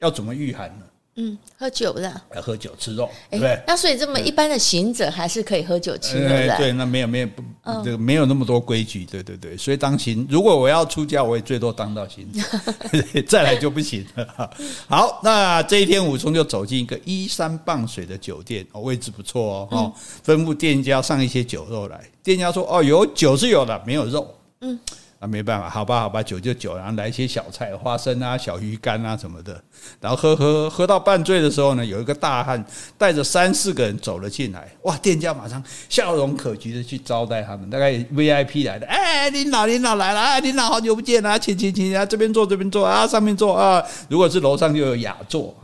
[0.00, 0.86] 要怎么御寒呢？
[1.16, 3.60] 嗯，喝酒的，要喝酒吃肉，对不对？
[3.66, 6.56] 那所以这么一般的行者还是可以喝酒吃肉的。
[6.56, 7.42] 对，那没有没有不，
[7.84, 9.04] 这个没有那么多规矩。
[9.04, 12.40] 对对对，所以当行，如果我要出家，我也最多当到行者，
[13.26, 14.50] 再来就不行了。
[14.88, 19.92] 好，那这一天武松就走进一个依山傍水的酒店，哦，位置不错哦，哦，
[20.24, 22.00] 吩咐店家上一些酒肉来。
[22.22, 24.78] 店家说：“哦，有酒是有的，没有肉。”嗯。
[25.22, 29.62] 那、啊、没办法，好吧，好吧，酒就酒，然后来一些小菜，花生啊、小鱼干啊什么的，
[30.00, 32.64] 然后喝喝喝到半醉的时候呢，有一个大汉
[32.96, 45.54] 带着三四个人走了进来，哇，店家马上笑容可掬的去招待他们，大概 VIP 来的，哎，领导领导来了，哎，领导好久不见啊，请请请啊，这边坐这边坐啊，上面坐啊，如果是楼上就有雅座，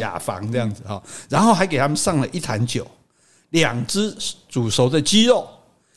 [0.00, 2.84] 雅房这样子哈，然后还给他们上了一坛酒，
[3.50, 4.12] 两只
[4.48, 5.48] 煮熟的鸡肉。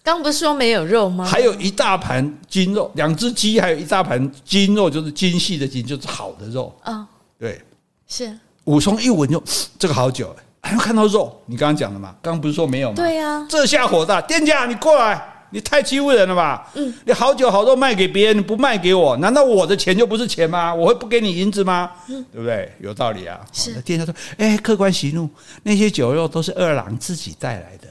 [0.07, 1.25] 刚不是说没有肉吗？
[1.25, 6.93] 还有一大盘精肉，两只鸡，还有一大盘精肉，就是精细的精，就是好的肉啊。
[6.93, 7.61] 哦、对，
[8.07, 9.43] 是武松一闻就
[9.77, 11.37] 这个好酒，还看到肉。
[11.45, 12.95] 你刚刚讲的嘛，刚刚不是说没有吗？
[12.95, 13.47] 对呀、啊。
[13.49, 16.71] 这下火大，店家你过来，你太欺负人了吧？
[16.75, 20.73] 嗯，你好酒好肉卖给别人，你不卖给我，难道我的钱就不是钱吗？
[20.73, 21.91] 我会不给你银子吗？
[22.07, 22.71] 嗯，对不对？
[22.79, 23.37] 有道理啊。
[23.51, 23.73] 是。
[23.81, 25.29] 店家说，哎，客官息怒，
[25.63, 27.89] 那些酒肉都是二郎自己带来的。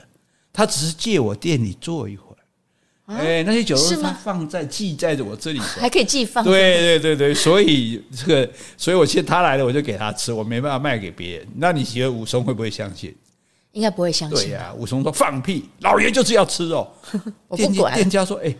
[0.57, 2.35] 他只是借我店里坐一会
[3.05, 6.43] 儿，哎、欸，那些酒都是他放在寄在着我这里，还可以寄放。
[6.43, 11.47] 对对对对，所以这个，所以我现在他来了，我就给他吃，我没办法卖给别人。
[11.57, 13.15] 那你觉得武松会不会相信？
[13.73, 14.39] 应该不会相信。
[14.39, 16.91] 对呀、啊，武松说放屁，老爷就是要吃肉。
[17.49, 17.95] 我不管。
[17.95, 18.57] 店家说，哎、欸。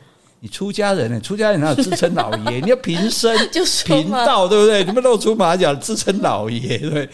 [0.47, 1.21] 你出家人呢？
[1.21, 2.61] 出家人哪有自称老爷？
[2.61, 3.37] 你要平身、
[3.85, 4.85] 平道，对不对？
[4.85, 7.09] 你们露出马脚，自称老爷，对。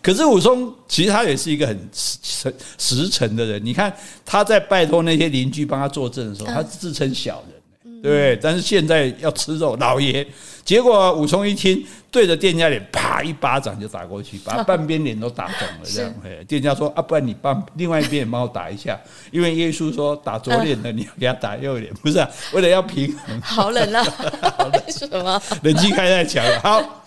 [0.00, 3.60] 可是武松其实他也是一个很实实诚的人。
[3.64, 3.92] 你看
[4.24, 7.61] 他在拜托那些邻居帮他作证的时候，他自称小人。
[8.02, 10.26] 对，但是现在要吃肉，老爷。
[10.64, 15.80] 结果武松一听，对着店家脸啪一巴掌就打过去，把 半边脸都打肿了。
[15.84, 16.14] 这样，
[16.46, 18.96] 店家说啊，不然你帮另外一边也帮我打一下，
[19.32, 22.28] 因为耶稣说打左脸的你要给他打右脸，不是啊？
[22.52, 23.40] 为了要平衡。
[23.40, 24.04] 好冷啊！
[24.72, 25.42] 为什么？
[25.62, 26.60] 冷气开太强了。
[26.60, 27.01] 好，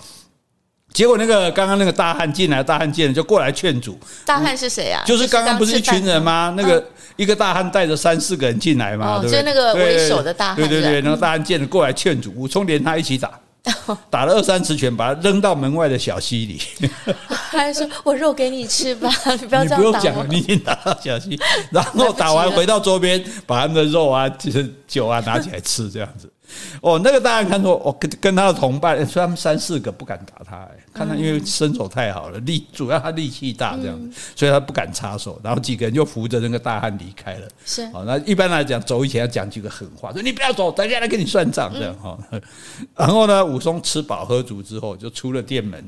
[0.95, 3.99] 结果那个刚刚那个大汉进来，大汉见了就过来劝阻。
[4.25, 5.03] 大汉是谁啊？
[5.05, 6.51] 就是刚刚不是一群人吗？
[6.57, 6.83] 那个。
[7.17, 9.39] 一个大汉带着三四个人进来嘛，对不对？
[9.39, 13.39] 就那个为首的大汉，对对对，然后大汉见了过来劝阻，武松连他一起打，
[14.11, 16.61] 打了二三十拳，把他扔到门外的小溪里。
[17.29, 21.39] 还说：“我肉给你吃吧， 你不要这样打我。”你不用讲了，你已经打到小溪，
[21.71, 26.31] 然后打完回到桌边，把他们的肉啊、就是酒啊拿起来吃，这样子。
[26.79, 35.37] 哦，那个大汉看说，我跟跟他的同伴，说他们三四个不敢打他，哎，看他因为身手太好了，力主要他力气大这样子，所以他不敢插手。
[35.43, 37.47] 然后几个人就扶着那个大汉离开了。
[37.65, 42.17] 是，哦，那一般来讲，走以前要讲几个狠话，说你不要走，等下来跟你算账这样哈。
[42.95, 45.83] 然后呢，武松吃饱喝足之后，就出了店门，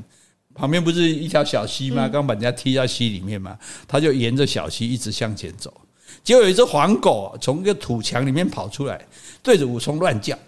[0.54, 2.08] 旁边不是一条小溪吗？
[2.08, 5.72] 刚把人家踢到溪里面嘛，他就沿着小溪一直向前走。
[6.28, 9.00] 结果有一只黄狗从一个土墙里面跑出来，
[9.42, 10.36] 对着武松乱叫，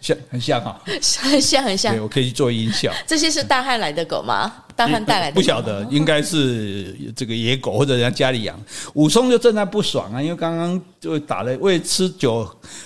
[0.00, 0.80] 像很像哈，
[1.20, 1.94] 很像很像。
[1.98, 2.90] 我可以去做音效。
[3.06, 4.50] 这些是大汉来的狗吗？
[4.74, 5.34] 大汉带来的？
[5.34, 8.58] 不晓得，应该是这个野狗或者人家家里养。
[8.94, 12.42] 武松就正在不爽啊，因为刚刚就打了，为吃酒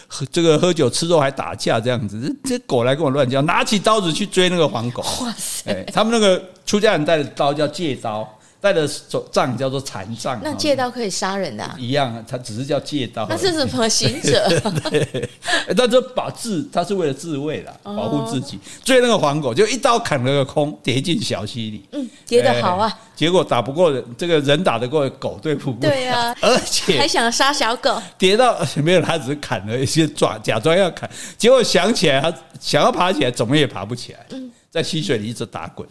[0.09, 5.05] 喝这个喝酒吃肉还打架这样子，这狗来跟我乱叫，拿起刀子去追那个黄狗。
[5.20, 5.85] 哇塞！
[5.94, 8.28] 他们那个出家人带的刀叫戒刀。
[8.62, 11.75] 带的手杖叫做禅杖，那借刀可以杀人的、啊？
[11.77, 13.27] 一样，它只是叫借刀。
[13.29, 14.48] 那是什么行者？
[14.88, 15.29] 对，
[15.77, 18.61] 他就把自，他是为了自卫啦，保护自己。
[18.85, 21.85] 追那个黄狗，就一刀砍了个空，跌进小溪里。
[21.90, 22.96] 嗯，跌得好啊。
[23.16, 25.90] 结果打不过人，这个人打得过狗，对付不了。
[25.90, 34.25] 对啊， 而且还想杀小狗，跌到没有，他只是砍了一些爪，假装要砍，结果想起来，他想要爬起来，怎么也爬不起来。
[34.31, 35.85] 嗯，在溪水里一直打滚。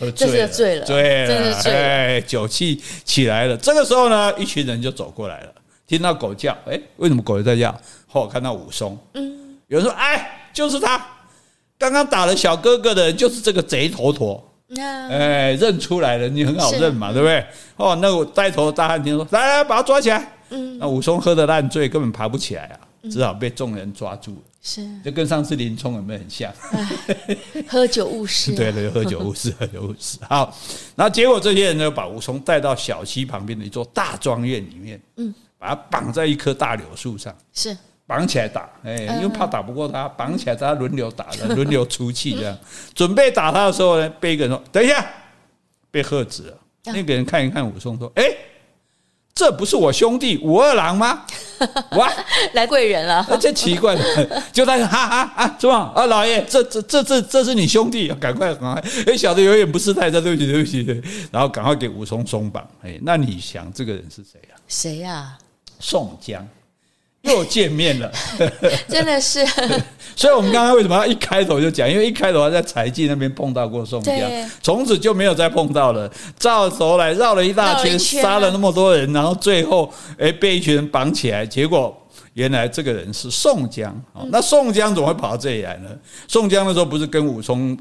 [0.00, 3.54] 喝醉了，醉了，醉了，哎，酒气起来了。
[3.58, 5.52] 这个时候呢，一群人就走过来了，
[5.86, 7.78] 听到狗叫，哎，为什么狗在叫？
[8.06, 11.06] 后看到武松，嗯，有人说，哎，就是他，
[11.78, 14.42] 刚刚打了小哥哥的人就是这个贼头陀。
[14.78, 17.44] 哎，认出来了，你很好认嘛，对不对？
[17.76, 20.32] 哦，那个带头的大汉听说，来来，把他抓起来。
[20.50, 24.42] 嗯，那武松喝得烂醉，根本爬不起来啊，只好被众人抓住。
[24.62, 26.52] 是，就跟上次林冲有没有很像？
[27.66, 28.52] 喝酒误事。
[28.56, 30.18] 对对，喝酒误事，喝酒误事。
[30.28, 30.54] 好，
[30.96, 37.34] 然后结果这些人呢，把武松带到小溪旁边的一座大庄院里面，嗯，把他绑在一棵大柳树上。
[37.52, 37.76] 是。
[38.06, 42.58] 绑起来打，哎，因为怕打不过他，绑起来大家轮流打的，轮流出气这样。
[42.92, 45.08] 准备打他的时候呢，被一个人说：“等一下！”
[45.92, 46.58] 被喝止了。
[46.86, 48.24] 那个人看一看武松，说：“哎，
[49.40, 51.22] 这不是我兄弟武二郎吗？”
[51.96, 52.12] 哇，
[52.52, 53.26] 来贵人了！
[53.40, 54.02] 这奇怪了，
[54.52, 55.92] 就在哈哈啊，是吧？
[55.94, 58.84] 啊，老爷，这这这这这是你兄弟，赶快赶快！
[59.06, 61.02] 哎，小的有点不识泰山，对不起对不起。
[61.32, 62.66] 然后赶快给武松松绑。
[62.82, 64.60] 哎，那你想这个人是谁啊？
[64.68, 65.38] 谁呀？
[65.78, 66.46] 宋江。
[67.22, 68.10] 又见面了，
[68.88, 69.44] 真的是。
[70.16, 71.90] 所以，我们刚刚为什么要一开头就讲？
[71.90, 74.14] 因为一开头还在柴进那边碰到过宋江，
[74.62, 76.10] 从此就没有再碰到了。
[76.38, 81.96] 照头来绕了一大圈，杀了那么多人，然后最后哎被一群人绑起来，结果
[82.34, 83.98] 原来这个人是宋江。
[84.28, 85.88] 那宋江怎么会跑到这里来呢？
[86.28, 87.78] 宋江那时候不是跟武松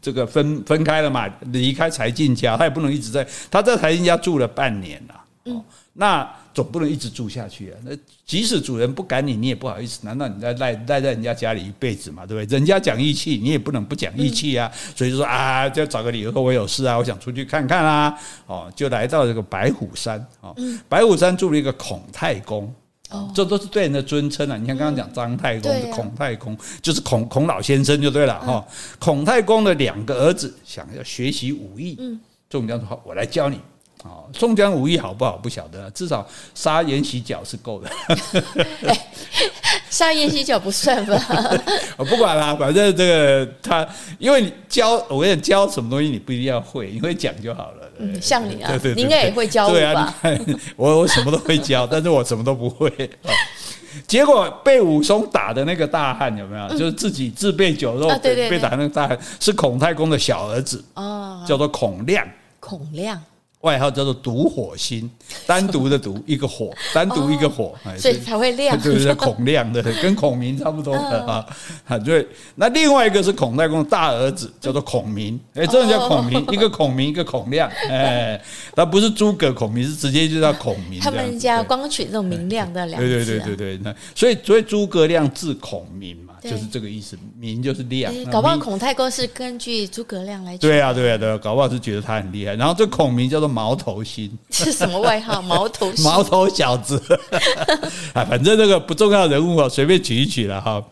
[0.00, 1.28] 这个分分开了嘛？
[1.46, 5.14] 离开柴进家，他也不能一直在，他在柴进家住了半年了。
[5.46, 5.64] 嗯，
[6.00, 6.36] 那。
[6.52, 7.78] 总不能一直住下去啊！
[7.84, 7.92] 那
[8.26, 10.00] 即使主人不赶你，你也不好意思。
[10.02, 12.26] 难道你在赖赖在人家家里一辈子嘛？
[12.26, 12.58] 对不对？
[12.58, 14.68] 人家讲义气，你也不能不讲义气啊！
[14.96, 18.12] 所以就说啊，就找个理由说我有事啊，我想出去看看啊。
[18.46, 20.26] 哦，就来到这个白虎山。
[20.40, 20.52] 哦，
[20.88, 22.74] 白虎山住了一个孔太公。
[23.10, 24.56] 哦，这都是对人的尊称啊！
[24.56, 28.66] 你看刚刚讲张太公是孔太公，就是孔孔老先生就对了哈。
[28.98, 33.60] 孔太公的两个儿子想要学习武艺，嗯，宋江说好，我来教你。
[34.04, 37.90] 哦，宋江武艺好不好不晓得，至少杀阎锡脚是够的。
[39.90, 41.20] 杀阎锡脚不算吧？
[41.98, 43.86] 我 不管啦，反正这个他，
[44.18, 47.90] 因为你教我跟你教什么东西，你不一定要会，你会讲就好了。
[47.98, 49.74] 嗯，像你啊，你应该也会教我吧？
[49.74, 50.14] 对啊，
[50.46, 53.10] 你看我我什么都会教，但是我什么都不会。
[54.06, 56.68] 结果被武松打的那个大汉有没有？
[56.70, 62.26] 就是自己自备酒肉被打那个大汉，是孔太公的小儿子哦，叫做孔亮。
[62.60, 63.20] 孔亮。
[63.60, 65.10] 外号叫做独火星，
[65.46, 71.46] 单独的独一个火，单独一个火，所以才会亮， 对对对，孔亮的， 跟孔明差不多的啊。
[71.86, 72.26] 啊，对。
[72.54, 78.40] 那另外一个是孔太公的大儿子，叫做孔明，哎，这人叫孔明，一个孔明，一个孔亮，哎，
[78.74, 80.98] 他不是诸葛孔明，是直接就叫孔明。
[80.98, 83.80] 他们家光取这种明亮的两个字，对对对对对。
[83.84, 88.12] 那所以所以诸葛亮字孔明嘛，就是这个意思，名就是亮。
[88.32, 90.56] 搞不好孔太公是根据诸葛亮来。
[90.56, 92.54] 对啊对啊对啊，搞不好是觉得他很厉害。
[92.54, 93.50] 然后这孔明叫做。
[93.50, 95.42] 毛头星 是什么外号？
[95.42, 97.02] 毛头 毛头小子
[98.14, 100.82] 啊，反正这个不重要人物啊，随便取一取了哈。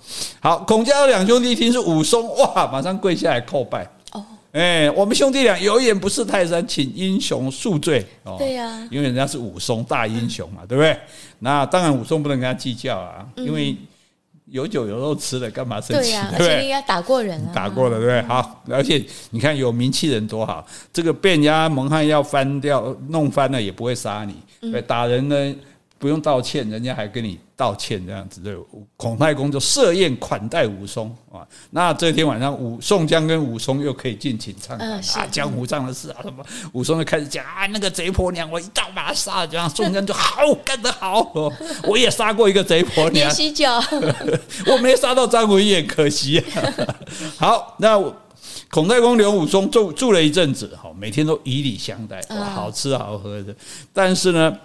[0.40, 3.88] 好，孔家两兄弟一听是武松，哇，马上跪下来叩拜。
[4.10, 8.04] 哦，哎，我们兄弟俩有眼不识泰山，请英雄恕罪。
[8.24, 10.98] 哦，对呀，因为人家是武松大英雄嘛，对不对？
[11.38, 13.76] 那当然武松不能跟他计较啊，因为。
[14.50, 16.10] 有酒有肉吃的，干嘛生气？
[16.10, 18.22] 对呀，而且应该打过人啊，打过了，对不对？
[18.22, 25.54] 好，而且你看有名气人多好，这个被人家蒙汉要翻掉、弄翻了也不会杀你，对，打人呢
[25.98, 27.38] 不用道歉，人家还跟你。
[27.58, 28.56] 道歉这样子，对，
[28.96, 31.42] 孔太公就设宴款待武松啊。
[31.70, 36.36] 那这天晚上，武宋江跟武松又可以尽情畅谈啊，江湖上的事啊什么。
[36.72, 39.48] 武松就开始讲啊，那个贼婆娘，我一刀把她杀了。
[39.48, 41.32] 这样宋江就好干得好，
[41.82, 43.28] 我也杀过一个贼婆娘。
[43.28, 43.82] 洗脚，
[44.70, 46.40] 我没杀到张文也，可惜。
[47.36, 48.00] 好，那
[48.70, 52.20] 孔太公留武松住住了一阵子，好，每天都以礼相待，
[52.54, 53.52] 好吃好喝的。
[53.92, 54.56] 但是呢。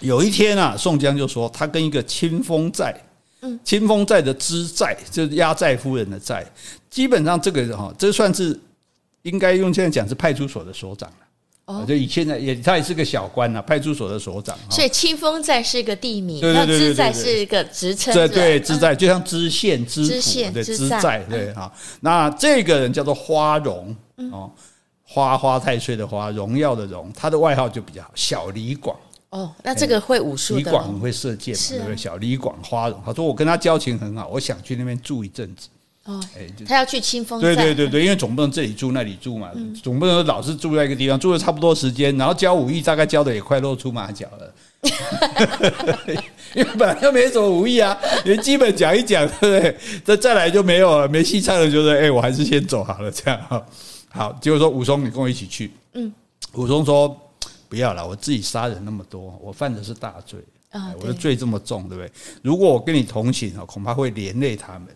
[0.00, 2.94] 有一天啊，宋江就说他跟一个清风寨，
[3.42, 6.44] 嗯，清风寨的知寨就是压寨夫人的寨，
[6.88, 8.58] 基本上这个哈，这算是
[9.22, 11.16] 应该用现在讲是派出所的所长了。
[11.66, 14.58] 哦，就以现在也他也是个小官呐，派出所的所长。
[14.68, 18.12] 所以清风寨是一个地名，那知寨是一个职称。
[18.12, 21.72] 对对，知寨就像知县、知府的知寨，对哈。
[22.00, 23.94] 那这个人叫做花荣
[24.32, 24.50] 哦，
[25.04, 28.98] 花花太岁的花，荣耀的荣，他的外号就比较好，小李广。
[29.30, 31.96] 哦，那这个会武术的，李广很会射箭嘛，对不对？
[31.96, 35.68] 小李广花荣，他说我跟他交情很好，我想去那边住一阵子。
[36.06, 37.40] 哦，哎，他要去清风。
[37.40, 39.50] 对对对对，因为总不能这里住那里住嘛，
[39.82, 44.54] 总不能老是住在一个地方，住了差不多时间，然后教武艺，大概教的也快露出马脚了。
[46.54, 49.76] 因为本来就没什么武艺啊，连基本讲一讲，对不对？
[50.04, 53.64] 这再来就没有了，没戏唱了，就是哎，我还是先走好了，这样哈。
[54.08, 55.70] 好，结果说武松，你跟我一起去。
[55.92, 56.12] 嗯，
[56.54, 57.14] 武松说
[57.70, 60.40] 不要了，我自己杀人那么多，我犯的是大罪
[60.72, 62.12] 啊，我的罪这么重，对不对？
[62.42, 64.88] 如果我跟你同行啊，恐怕会连累他们。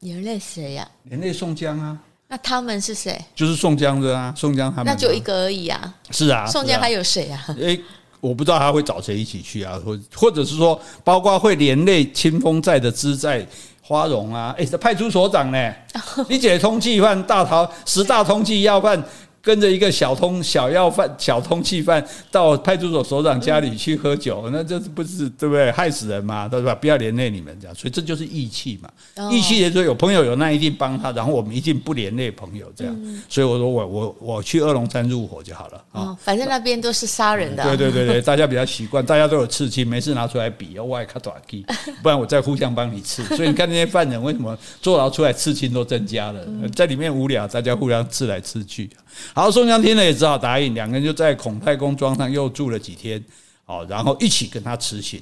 [0.00, 0.86] 连累谁呀？
[1.04, 1.98] 连累宋江啊。
[2.28, 3.18] 那他们是谁？
[3.34, 4.86] 就是宋江的啊，宋江他们。
[4.86, 5.94] 那就一个而已啊。
[6.10, 6.46] 是啊。
[6.46, 7.42] 宋江还有谁啊？
[7.58, 7.80] 诶，
[8.20, 13.46] 我不知道他会找谁一起去啊，或或者是说，包括会连累清风寨的知寨。
[13.86, 15.74] 花荣啊，哎，这派出所长呢？
[16.26, 19.02] 你解通缉犯大逃十大通缉要犯。
[19.44, 25.70] 跟着一个小通小要犯小通缉犯到派出所所长家里去喝酒，那这是不是对不对？
[25.70, 26.74] 害死人嘛，对吧？
[26.74, 28.88] 不要连累你们这样，所以这就是义气嘛。
[29.30, 33.22] 义气的时候有朋友有难一定帮他，然后我们一定不连累朋友这样。
[33.28, 36.16] 所以我说我我我去二龙山入伙就好了啊。
[36.22, 37.62] 反正那边都是杀人的。
[37.64, 41.62] 对对对对，大家比较习惯，大家都有刺青，没事拿出来比，我爱卡短基，
[42.02, 43.22] 不然我再互相帮你刺。
[43.36, 46.40] 所以你看那些犯人为什么坐牢出来刺青都增加了，
[46.74, 48.88] 在里面无聊，大家互相刺来刺去。
[49.34, 53.22] 好，宋江听了也只好答应，两个人就在孔太公庄上又住了几天，
[53.64, 55.20] 好，然后一起跟他辞行。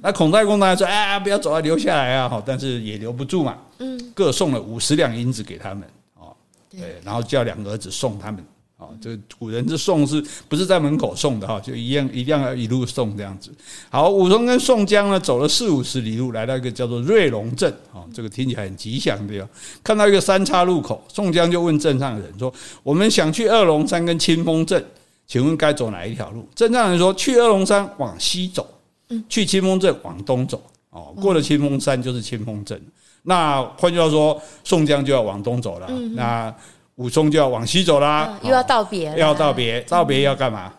[0.00, 3.56] 那孔太公当然说：“哎，不要走啊，留下来啊！”好，但是也留不住嘛。
[3.78, 5.88] 嗯，各送了五十两银子给他们，
[6.18, 6.34] 哦，
[6.68, 8.44] 对，然后叫两个儿子送他们。
[8.82, 11.60] 啊，这古人这送是不是在门口送的哈？
[11.60, 13.50] 就一样一定要一路送这样子。
[13.90, 19.48] 好，武松跟宋江呢走了四五十里路，来到一个叫做瑞龙镇啊，这个听起来很吉祥的。
[19.84, 22.52] 看到一个三岔路口，宋江就问镇上的人说
[22.82, 24.84] ：“我们想去二龙山跟清风镇，
[25.26, 28.66] 请问该走哪一条路？”镇上人说：“去二龙山往西走，
[29.28, 30.62] 去清风镇往东走。
[30.90, 32.80] 哦，过了清风山就是清风镇。
[33.22, 35.88] 那换句话说，宋江就要往东走了。
[36.14, 36.52] 那
[37.02, 40.72] 武松就要往西走啦，又要道别，要道别，道别要干嘛？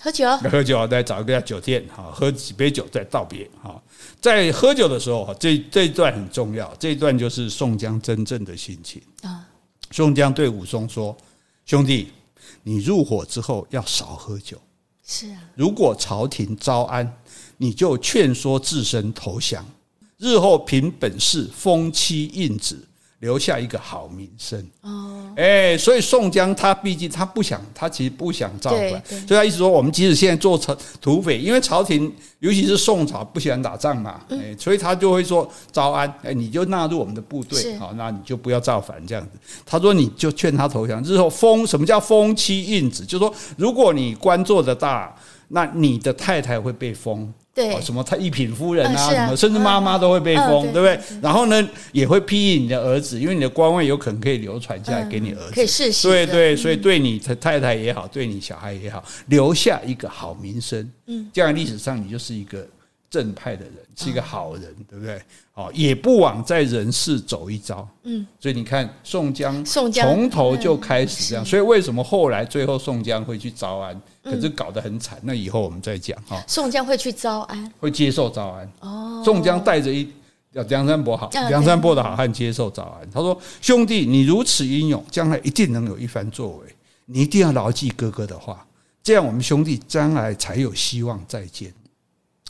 [0.00, 3.78] 喝酒，喝酒，再找一个酒店，哈，喝几杯酒再道别，哈。
[4.22, 9.46] 在喝酒的时候，这这一段很重要，这一段就是宋江真正的心情啊。
[9.90, 11.14] 宋江对武松说
[11.66, 12.10] ：“兄弟，
[12.62, 14.56] 你入伙之后要少喝酒，
[15.06, 15.38] 是啊。
[15.54, 17.12] 如果朝廷招安，
[17.58, 19.62] 你就劝说自身投降，
[20.16, 22.82] 日后凭本事封妻印子。”
[23.20, 24.64] 留下一个好名声。
[24.82, 39.30] 哦，哎，所以宋江他毕竟他不想，他其实不想造反，所以他一直说，我们即使现在做成土匪，因为朝廷尤其是宋朝不喜欢打仗嘛，哎，所以他就会说招安，哎，你就纳入我们的部队，好，那你就不要造反这样子。
[39.64, 45.14] 他说你就劝他投降，日后封什么叫封妻印子，就是说如果你官做得大，
[45.48, 47.32] 那你的太太会被封。
[47.56, 51.00] 对，什么太一品夫人啊，什么甚至妈妈都会被封，对不对？
[51.22, 56.06] 然后呢，也会批评你的儿子，因为你的官位有可能可以流传下来给你儿子，可以世袭。
[56.06, 60.86] 对对，所以对你的太太也好，对你小孩也好，留下一个好名声。
[61.06, 62.66] 嗯，这样历史上你就是一个
[63.08, 65.20] 正派的人，是一个好人，对不对？
[65.54, 67.88] 哦，也不枉在人世走一遭。
[68.02, 74.00] 嗯，所以你看宋江，宋江从头就开始这样，所以为什么后来最后宋江会去招安？
[74.22, 76.42] 可是搞得很惨，那以后我们再讲哈。
[76.46, 78.70] 宋江会去招安，会接受招安。
[78.80, 80.06] 哦，宋江带着一
[80.52, 83.10] 梁山伯好，梁山伯的好汉接受招安。
[83.10, 86.66] 他说：“兄弟，你如此英勇，将来一定能有一番作为。
[87.04, 88.66] 你一定要牢记哥哥的话，
[89.02, 91.72] 这样我们兄弟将来才有希望再见。”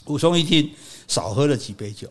[0.07, 0.69] 武松一听，
[1.07, 2.07] 少喝了几杯酒。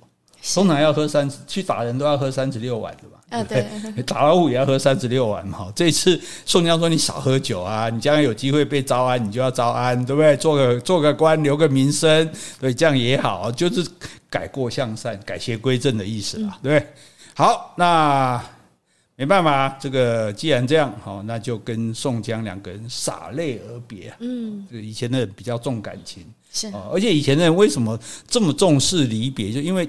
[0.54, 3.18] 通常要喝三十，去打人都要喝三十六碗的嘛。
[3.30, 3.66] 啊，对，
[4.04, 5.72] 打老虎也要喝三十六碗嘛。
[5.74, 10.36] 这次宋江说：“你少喝酒啊，你将来有机会被招安，你就要招安，对不对？
[10.36, 12.30] 做个做个官，留个名声，
[12.60, 13.84] 对，这样也好，就是
[14.30, 16.88] 改过向善，改邪归正的意思啊，对不对？
[17.34, 18.40] 好，那
[19.16, 24.14] 没办法，这个既然这样，好，那就跟宋江两个人洒泪而别。
[24.20, 26.24] 嗯，就以前的人比较重感情，
[26.56, 29.52] 是，而且以前的人为什么这么重视离别？
[29.52, 29.86] 就因为。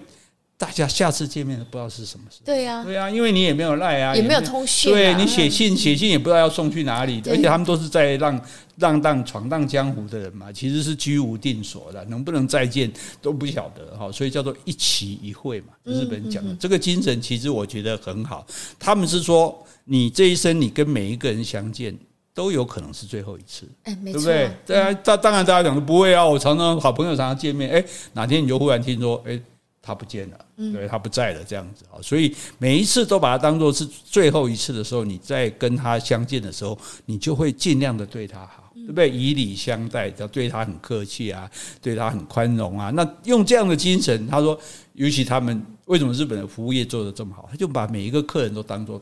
[0.59, 2.45] 大家下次见面都不知道是什么时候。
[2.47, 4.91] 对呀，对呀，因为你也没有赖啊，也没有通讯。
[4.91, 8.41] 对，你写信写信也不知道要送去哪里，而且他们都是在让
[8.77, 12.91] 浪荡闯荡江湖的人嘛，其实是居无定所的，能不能再见
[13.21, 15.67] 都不晓得哈，所以叫做一期一会嘛。
[15.83, 18.43] 日本讲的这个精神，其实我觉得很好。
[18.79, 21.95] 他们是说，你这一生你跟每一个人相见
[22.37, 24.51] 都有可能是最后一次，哎，对不对？
[24.63, 27.83] 对啊，当当然大家讲的不会啊，我常常好朋友常常见面，哎，
[28.13, 29.41] 哪天你就忽然听说，哎。
[29.79, 30.37] 他不见了，
[30.73, 39.09] 对，他不在了，这样子啊，所以每一次都把它当做是最后一次的时候，你再跟他相见的时候，你就会尽量的对他好，对不对？
[39.09, 41.49] 以礼相待，要对他很客气啊，
[41.81, 42.89] 对他很宽容啊。
[42.89, 44.59] 那用这样的精神，他说，
[44.91, 49.01] 尤其他们为什么日本的服务业做得这么好，他就把每一个客人都当做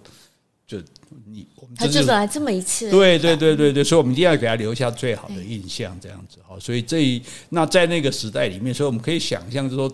[0.68, 0.78] 就
[1.26, 6.58] 你，我们他就来这么一次，对对对对对，所以我们一定要给他留下最好的印象，这样子哈。
[6.60, 9.92] 所以这一那在那个时代里面，所以我们可以想象，就是说。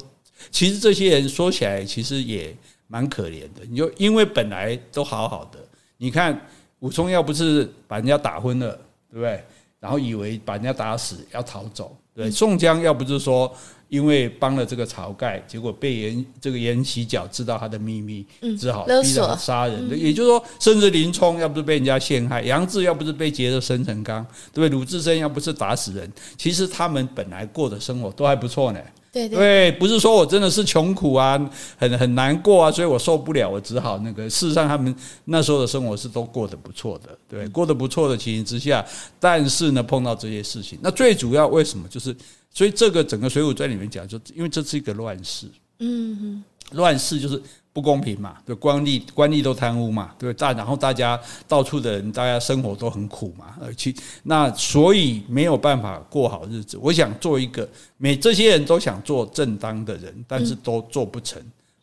[0.49, 2.51] 其实这些人说起来，其实也
[2.87, 3.61] 蛮可怜的。
[3.69, 5.59] 你就因为本来都好好的，
[5.97, 6.47] 你看
[6.79, 8.71] 武松要不是把人家打昏了，
[9.11, 9.43] 对不对？
[9.79, 12.31] 然后以为把人家打死要逃走，对。
[12.31, 13.55] 宋江要不是说
[13.91, 18.25] 因为帮了这个晁盖，结果被严这个严洗脚知道他的秘密，
[18.57, 19.99] 只好逼着他杀人。
[19.99, 24.69] 也就是说，甚至林冲要不是被人家陷害，杨志要不是被劫了生辰纲，对不对？
[24.69, 28.79] 鲁智深要不是打死人，其实他们本来过的生活都还不错呢。
[29.11, 31.37] 对，不是说我真的是穷苦啊，
[31.77, 34.29] 很很难过啊，所以我受不了，我只好那个。
[34.29, 34.95] 事实上，他们
[35.25, 38.85] 那时候的生活是都过得不错的，对，过得不错的情形之下，
[39.19, 41.85] 但是呢，碰到这些事情，那最主要为什么？
[41.89, 42.15] 就是
[42.53, 45.45] 所以这个整个《水浒传》里面讲，就因为这是一个乱世，
[45.79, 47.41] 嗯哼，乱世就是。
[47.73, 48.35] 不公平嘛？
[48.45, 50.11] 对，官吏官吏都贪污嘛？
[50.19, 51.17] 对，大然后大家
[51.47, 53.55] 到处的人，大家生活都很苦嘛。
[53.61, 56.77] 而且那所以没有办法过好日子。
[56.81, 57.65] 我想做一个，
[57.95, 61.41] 每这些人都想做正当的人，但是都做不成。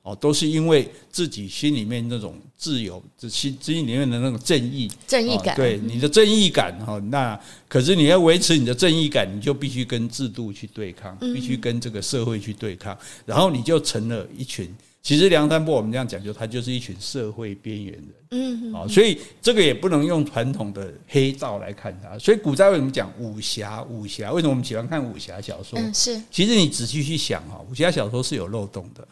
[0.09, 5.55] 哦，都是因为自己心里面那种自由，心心里面的那种正义，正义感。
[5.55, 7.39] 对你的正义感哈，那
[7.69, 12.97] 可是你要维持你的正义感，你就必须跟制度去对抗，必须跟这个社会去对抗，
[13.27, 14.75] 然后你就成了一群。
[15.01, 22.19] 其实梁山伯我们这样讲，就他就是一群社会边缘人，嗯，好，所以这个也不能用传统的黑道来看他。
[22.19, 23.83] 所以古代为什么讲武侠？
[23.85, 25.79] 武侠为什么我们喜欢看武侠小说？
[25.79, 26.21] 嗯，是。
[26.31, 29.07] 其实你仔细去想哈，武侠小说是有漏洞的。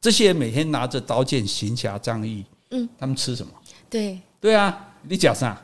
[0.00, 3.52] 这些人每天拿着刀剑行侠仗义，嗯，他们吃什么？
[3.88, 5.60] 对，对啊，你讲啥？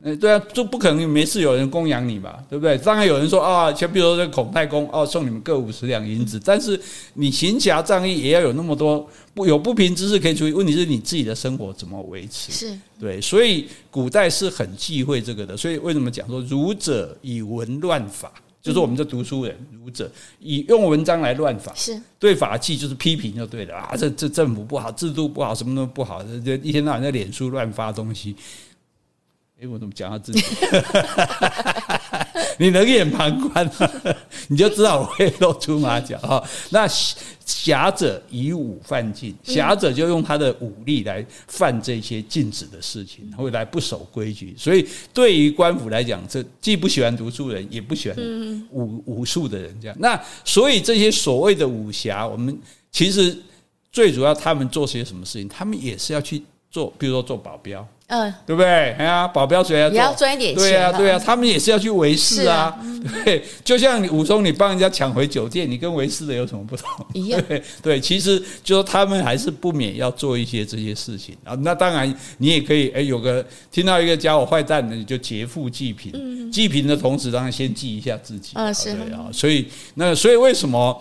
[0.00, 2.78] 呃，对啊，就不可能没事有人供养你吧，对不对？
[2.78, 6.80] 当然有人说啊，像比如说这孔太公哦，送你们各五十两银子，但是
[7.14, 9.04] 你行侠仗义也要有那么多
[9.34, 10.52] 不有不平之事可以处理。
[10.52, 12.52] 问题是你自己的生活怎么维持？
[12.52, 15.56] 是对，所以古代是很忌讳这个的。
[15.56, 28.36] 所以为什么讲说儒者以文乱法，就是我们这读书人，儒者以用文章来乱法，是对法器就是批评就对了啊，这这政府不好，制度不好，什么都不好，这一天到晚在脸书乱发东西。
[29.60, 30.40] 哎，我怎么讲到自己？
[32.60, 33.70] 你冷眼旁观，
[34.48, 36.42] 你就知道我会露出马脚哈。
[36.70, 36.88] 那
[37.44, 44.54] 侠者以武犯禁，侠者就用他的武力来犯这些禁止的事情，会来不守规矩。
[44.58, 48.18] 所以对于官府来讲，这既不喜欢读书人，也不喜欢
[48.70, 49.74] 武武术的人。
[49.80, 52.58] 这样，那所以这些所谓的武侠，我们
[52.90, 53.36] 其实
[53.92, 55.48] 最主要他们做些什么事情？
[55.48, 57.86] 他们也是要去做，比如说做保镖。
[58.08, 58.68] 嗯，对不对？
[58.94, 60.56] 哎呀，保镖谁要也要赚一点钱？
[60.56, 62.74] 对呀，对呀，他们也是要去维系啊。
[63.22, 66.86] 对，就像你武松，你帮人家抢回酒店，你跟维系的有什么不同？
[67.12, 67.38] 一样。
[67.46, 71.54] 对对，其实就说他们还是不免要做一些这些事情啊。
[71.60, 76.10] 那当然，你也可以哎，有个听到一个家伙坏蛋的，你就劫富济贫。
[76.14, 76.50] 嗯。
[76.50, 78.52] 济贫的同时，当然先济一下自己。
[78.54, 79.28] 啊，是啊。
[79.30, 80.98] 所以那所以为什么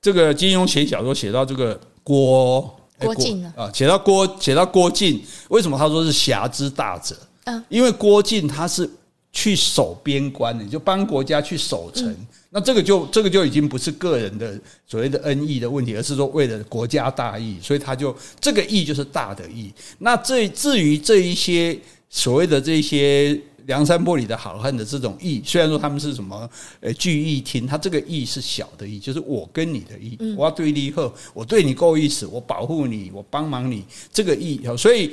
[0.00, 2.78] 这个金庸写小说写到这个郭？
[3.02, 7.16] 郭靖啊，写到郭，写到郭靖，为什么他说是侠之大者？
[7.44, 8.88] 嗯，因为郭靖他是
[9.32, 12.14] 去守边关的，就帮国家去守城。
[12.50, 19.72] 那这个就这个就已经不是个人的所谓的恩义的问题，而是说为了国家大义，所以他就这个义就是大的义。
[19.98, 21.78] 那这至于这一些
[22.08, 23.40] 所谓的这些。
[23.66, 26.48] 梁山伯里的好汉的这种义，虽然说他们是什么
[26.80, 35.12] 呃聚义厅，他这个义是小的义，就是我跟你的义，我要对立后，我对你够意思，我保护你，我帮忙你，这个义，所以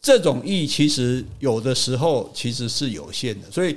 [0.00, 3.76] 这种义其实有的时候其实是有限的，所以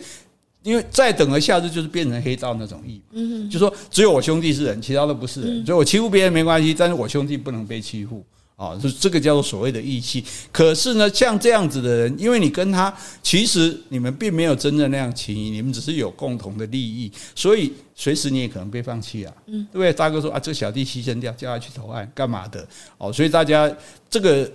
[0.64, 8.24] 因为再等而下之就是变成黑道那种义，嗯，就说只有我兄弟是人，其他都不是人，所以我欺负别人没关系，但是我兄弟不能被欺负。
[8.62, 10.24] 啊，就这个叫做所谓的义气。
[10.52, 19.34] 可是呢，像这样子的人，因为你跟他其实你们并没有真正那样情谊，你们只是有共同的利益，所以随时你也可能被放弃啊。
[19.48, 19.92] 嗯，对不对？
[19.92, 22.68] 大哥说啊，这小弟牺牲掉，叫他去投案干嘛的？
[23.00, 23.76] 哦，所以大家
[24.08, 24.48] 这个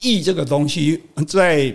[0.00, 1.72] 义这个东西，在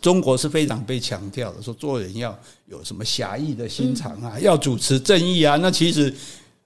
[0.00, 2.36] 中国是非常被强调的，说做人要
[2.66, 5.54] 有什么侠义的心肠啊，要主持正义啊。
[5.62, 6.12] 那其实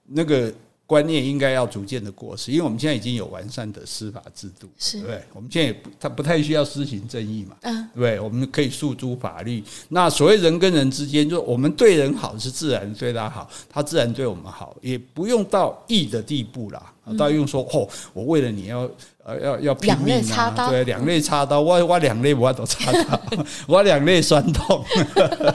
[0.07, 0.51] 那个。
[0.85, 9.63] 观念应该要逐渐的过时，因为我们现在已经有完善的司法制度，是对，我们现在也不，他不太需要施行正义嘛，嗯，对，我们可以诉诸法律。
[9.89, 16.92] 那所谓人跟人之间，就我们对人好是自然对他好，他自然对我们好，也不用到义的地步啦。
[17.17, 18.89] 倒用说哦，我为了你要
[19.23, 23.19] 呃要要拼命啊，对，两肋插刀，我我两肋我都插刀，
[23.67, 24.83] 我两肋酸痛，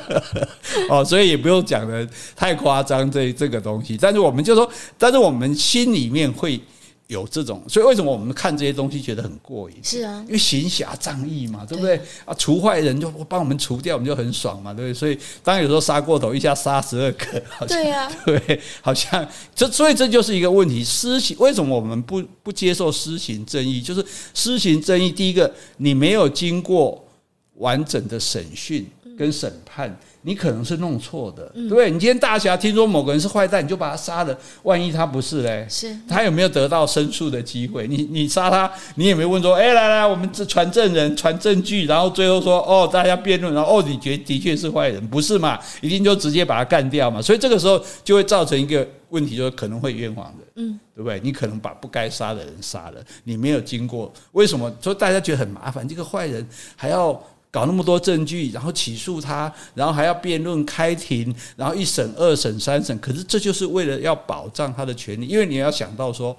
[0.90, 6.61] 哦，所以也不用讲的太夸张这这个东西，但是我们就说，但是我们心里面会。
[7.09, 9.76] 有这种，所以为什么我们看这些东西觉得很过瘾？
[9.82, 11.98] 是啊，因为行侠仗义嘛，对不对？
[12.26, 14.94] 啊，除坏人就帮我们除掉，我们就很爽嘛，对不对？
[14.94, 20.84] 所以当然有时候杀过头，一下杀十二个， 好像对 好像这，所以这就是一个问题。
[20.84, 23.80] 施行为什么我们不不接受施行正义？
[23.80, 24.04] 就是
[24.34, 27.02] 施行正义，第一个你没有经过
[27.54, 28.86] 完整的审讯
[29.18, 29.94] 跟审判。
[30.22, 31.90] 你可能是弄错的，对不对？
[31.90, 34.36] 你今天大侠听说某个人是坏蛋，你就把他杀了。
[34.64, 35.64] 万一他不是嘞？
[35.70, 37.86] 是他有没有得到申诉的机会？
[37.86, 45.58] 你你杀他，你也没问说，哎，来来，我们这传证人传证据，然后最后说，哦，大家辩论，然后哦，你觉的确是坏人，不是嘛？
[45.80, 47.22] 一定就直接把他干掉嘛。
[47.22, 51.20] 所以这个时候就会造成一个问题，就是可能会冤枉的，嗯，对不对？
[51.22, 54.70] 你可能把不该杀的人杀了，你没有经过，为什么？
[54.80, 56.46] 所以大家觉得很麻烦，这个坏人
[56.76, 57.18] 还要。
[57.51, 62.99] 搞那么多证据，然后起诉他，然后还要辩论开庭，然后一审、二审、三审。
[62.99, 66.36] 可是这就是为了要保障他的权利，因为你要想到说，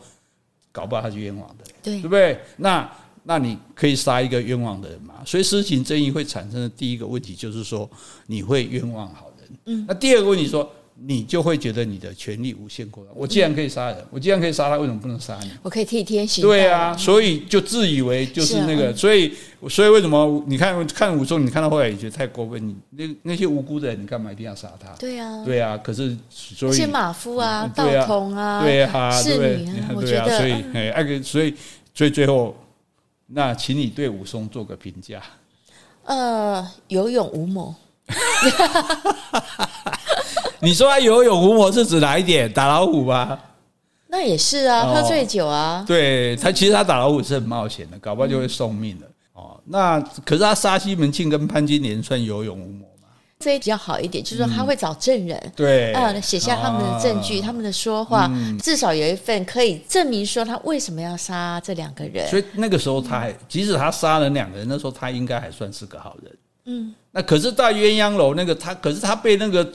[0.72, 2.40] 搞不好他是冤枉的，对，对不对？
[2.58, 2.90] 那
[3.24, 5.16] 那你可以杀一个冤枉的人嘛？
[5.26, 7.90] 所以私刑正义会产生的第一个问题就是说，
[8.28, 9.50] 你会冤枉好人。
[9.66, 10.72] 嗯，那第二个问题说。
[11.02, 13.12] 你就会觉得你的权利无限扩大。
[13.16, 15.50] 我既然可以杀人，我既然可以杀他，为什么不能杀你？
[15.62, 16.50] 我可以替天行道。
[16.50, 19.34] 对啊，所以就自以为就是那个，所以
[19.70, 22.68] 所以为什么你看看武松，你看到后来也觉得太过分。
[22.68, 24.90] 你那那些无辜的人，你干嘛一定要杀他？
[25.00, 25.78] 对啊，对啊。
[25.78, 31.54] 可是所以，马夫啊、道童啊、对啊、侍女啊，我觉得，所以哎，那个，所以
[31.94, 32.56] 所以最后，
[33.28, 35.22] 那请你对武松做个评价。
[36.04, 37.74] 呃，有勇无谋。
[40.62, 42.52] 你说他有勇无谋是指哪一点？
[42.52, 43.40] 打老虎吧？
[44.08, 45.84] 那也是啊，喝醉酒啊。
[45.88, 49.06] 对他，其实他打老虎是很冒险的，搞不好就会送命的。
[49.34, 53.08] 哦，那可是他杀西门庆跟潘金莲算有勇无谋吗？
[53.40, 58.30] 这也比较好一点，就是说他会找证人，对，啊，写下他们的证据，他们的说话，
[58.62, 62.28] 至少有一份可以证明说他为什么要杀这两个人。
[62.28, 66.38] 所以那个时候他还，即使他杀了两个人，那时候他应该还算是个好人。
[66.66, 69.72] 嗯，那可是在鸳鸯楼那个他，可是他被那个。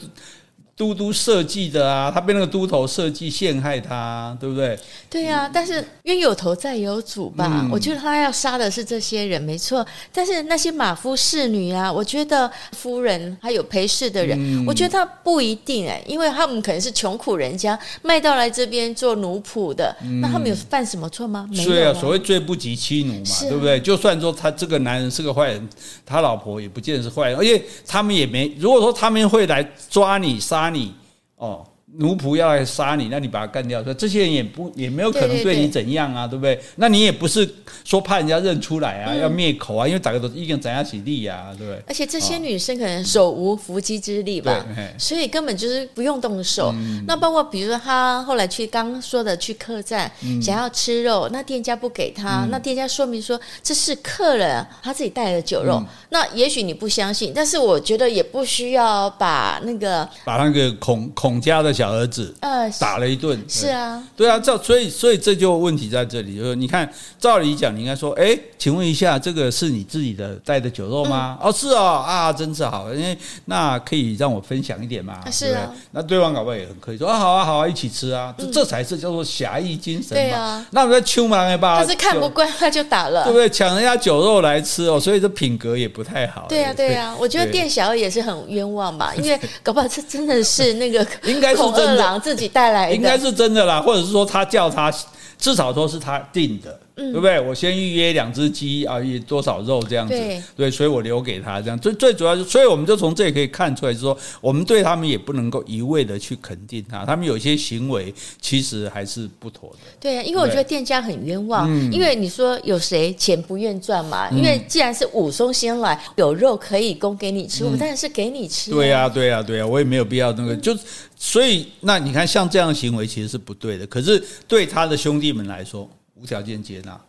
[0.77, 4.77] 都督设计的啊，他被那个都头设计陷害他，对不对？
[5.09, 7.49] 对呀、啊，但是冤有头债有主吧？
[7.63, 9.87] 嗯、我觉得他要杀的是这些人，没错。
[10.13, 21.49] 但是那些马夫侍女啊，我觉得夫人还有陪侍的人，嗯、我觉得他不一定哎，因为他们可能是穷苦人家卖到来这边做奴仆的，嗯、那他们有犯什么错吗？
[21.53, 21.67] 没有、啊。
[21.67, 23.79] 对啊，所谓罪不及妻奴嘛，啊、对不对？
[23.79, 25.69] 就算说他这个男人是个坏人，
[26.05, 30.64] 他老婆也不见得是坏人，而且他们也没，如果说他们会来抓你杀。
[30.65, 30.95] 杀你
[31.37, 31.74] 哦。
[31.99, 36.59] 奴仆要来杀你，那你把他干掉，说这些人也不也没有可能对你怎样啊，对不对？
[36.77, 37.49] 那你也不是
[37.85, 41.81] 说怕人家认出来啊，要灭口啊，因为大家都一个人斩下起立啊，对不对？
[41.87, 44.67] 而且这些女生可能手无缚鸡之力吧，
[44.99, 46.75] 所以根本就是不用动手。
[47.07, 50.11] 那包括比如说他后来去刚说的去客栈，
[50.43, 55.81] 想要吃肉，那店家不给他，那店家说明说这是客人他自己带的酒肉，
[56.11, 61.84] 那也许你不相信，但是我觉得也不需要把那个把那个孔孔家的小。
[61.85, 64.27] 小儿子，呃，打了一顿，是啊，对。
[64.27, 71.37] 啊，照所以所以这就问题在这里，就是你看，照理讲，你应该说，哎，请问一下，这个是你自己的带的酒肉吗？
[71.43, 83.47] 哦，是哦，啊，真是好，因为那可以让我分享一点嘛，是啊，那对方搞不好也很可以说，啊，好啊，好啊，一起吃啊，这这才是叫做侠义精神嘛，对啊，那我们在秋门吧，他是看不惯 他就打了，对不对？
[83.51, 91.74] 抢人家酒肉来吃哦，所以这品格也不太好，对啊，对啊，我觉得店小二也是很冤枉吧，因为搞不好这真的是那个 应该是。
[91.75, 94.93] 二郎自己带来的，应该是真的啦，或者是说他叫他，
[95.39, 96.79] 至少说是他定的。
[96.97, 97.41] 嗯、对不对？
[97.41, 100.15] 我先预约两只鸡啊，多少肉这样子？
[100.15, 101.79] 对，对，所以我留给他这样。
[101.79, 109.79] 最最主要是，所以我们就从这里可以看出来，说我们对他们也不能够一味的去肯定他，他们有些行为其实还是不妥的。
[109.99, 114.29] 对啊，因为我觉得店家很冤枉，嗯、因为你说有谁钱不愿赚嘛？
[114.31, 118.75] 嗯、因为既然是武松先来，有肉可以供给你吃，嗯、我当然是给你吃啊。
[118.75, 120.77] 对啊，对啊，对呀，我也没有必要那个，就
[121.17, 123.87] 所以那你看，像这样的行为其实是不对的。
[123.87, 127.01] 可是对他的兄弟们来说，无条件接纳，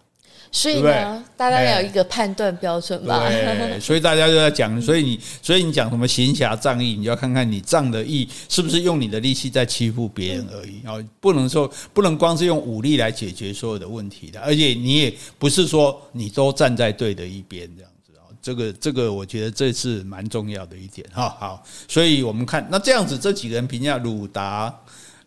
[0.52, 3.28] 所以呢，对对大家要有一个判断标准吧。
[3.30, 10.82] 对，所以大家就在讲， 所以你，所以你讲什么行侠仗义，你就要看看你仗的义是不是用你的力气在欺负别人而已。
[10.84, 18.26] 然后不能说不能光是用武力来解决所有的问题的，而且你也不是说你都站在对的一边这样子啊。
[18.42, 21.36] 这个这个，我觉得这是蛮重要的一点哈。
[21.40, 24.74] 好，所以我们看那这样子，这几个人评价鲁达、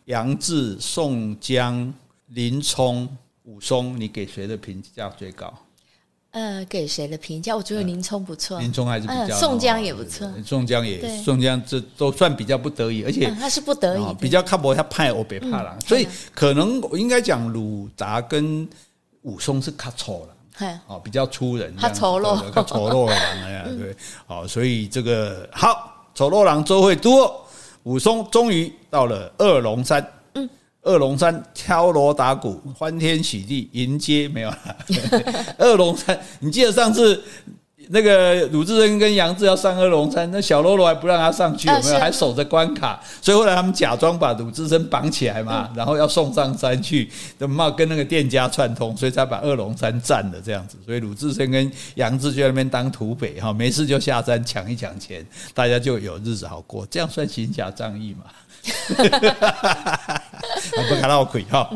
[0.06, 1.94] 杨志、宋江、
[2.28, 3.08] 林冲。
[3.49, 5.51] 武松，你给谁的评价最高？
[6.32, 7.57] 呃，给谁的评价？
[7.57, 18.68] 我觉得林冲不错，林冲还是比较，宋江也不错，宋江也，宋江这都算比较不得已，而且他是不得已，比较靠不他派我别怕了，所以可能我应该讲鲁达跟
[19.22, 23.96] 武松是卡丑了，哦，比较粗人，他丑陋，他丑陋郎呀， 对，
[24.26, 27.42] 好，所以这个好丑陋狼周会多，
[27.84, 30.07] 武松终于到了二龙山。
[30.82, 34.58] 二龙山敲锣打鼓，欢天喜地迎接没有了。
[35.58, 37.22] 二龙山，你记得上次
[37.90, 41.98] 那个鲁智深跟杨志要上二龙山，那小喽啰还不让他上去，有没有？
[41.98, 50.76] 还守着关卡，所以后来他们假装把鲁智深绑起来嘛，然后要送上山去，怎么跟那个店家串通，所以才把二龙山占了这样子。
[50.86, 58.24] 所以鲁智深跟杨志就在那边当土匪哈，没事就下山抢一抢钱，大家就有日子好过，这样算行侠仗义嘛？
[60.88, 61.70] 不看到鬼哈。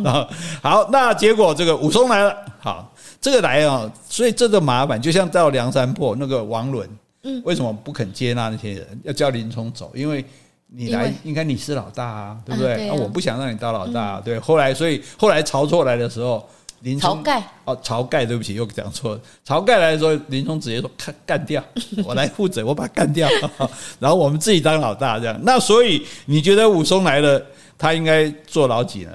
[0.63, 2.89] 好，那结果这个武松来了，好。
[3.21, 6.89] 这个来啊，所以这个麻烦，就像到梁山泊那个王伦，
[7.23, 9.93] 嗯，为什么不肯接纳那些人，要叫林冲走？
[9.95, 10.25] 因为
[10.67, 12.89] 你来，应该你是老大啊，对不对？
[12.89, 14.41] 啊，啊，我不想让你当老大，对。
[14.41, 16.45] 后来，所以后来晁错来的时候，
[16.83, 19.21] 林冲，晁盖哦，晁盖，对不起，又讲错了。
[19.47, 21.65] 晁盖来的时候，林冲直接说：“干干掉，
[22.05, 23.29] 我来负责，我把他干掉，
[24.01, 25.39] 然后我们自己当老大。”这样。
[25.43, 27.41] 那所以你觉得武松来了，
[27.79, 29.13] 他应该做老几呢？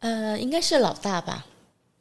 [0.00, 1.44] 呃，应该是老大吧。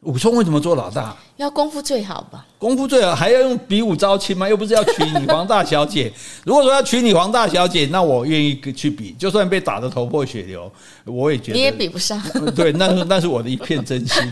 [0.07, 1.13] 武松为什么做老大？
[1.35, 2.45] 要功夫最好吧？
[2.57, 4.47] 功夫最好还要用比武招亲吗？
[4.47, 6.09] 又不是要娶你黄大小姐。
[6.45, 10.71] 如果说要娶你黄大小姐，那我愿意去比，就算被打得头破血流，
[11.03, 12.21] 我也觉得你也比不上。
[12.55, 14.23] 对，那是那是我的一片真心。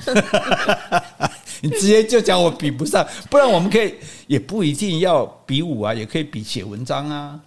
[1.60, 3.96] 你直接就讲我比不上，不然我们可以
[4.28, 7.38] 也不一定要比武啊，也可以比写文章啊。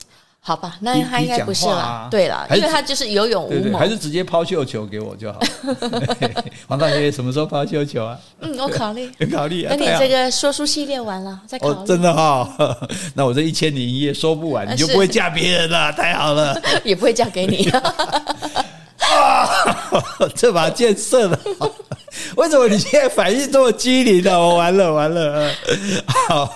[0.48, 1.72] 好吧，那他应该不是啦。
[1.74, 5.38] 啊、对了，因为他就是有勇无谋，还是直接抛绣球给我就好。
[6.66, 8.18] 黄大爷什么时候抛绣球啊？
[8.40, 9.64] 嗯，我考虑， 考虑。
[9.64, 11.74] 等你这个说书系列完了再考虑。
[11.74, 16.58] 哦，真的哈、哦，那我这一千零一夜说不完，你就不会嫁别人了，太好了。
[16.82, 17.68] 也不会嫁给你。
[17.68, 19.50] 啊，
[20.34, 21.70] 这把剑射的好，
[22.36, 24.40] 为什么你现在反应这么机灵呢？
[24.40, 25.50] 我完了完了。
[26.06, 26.50] 好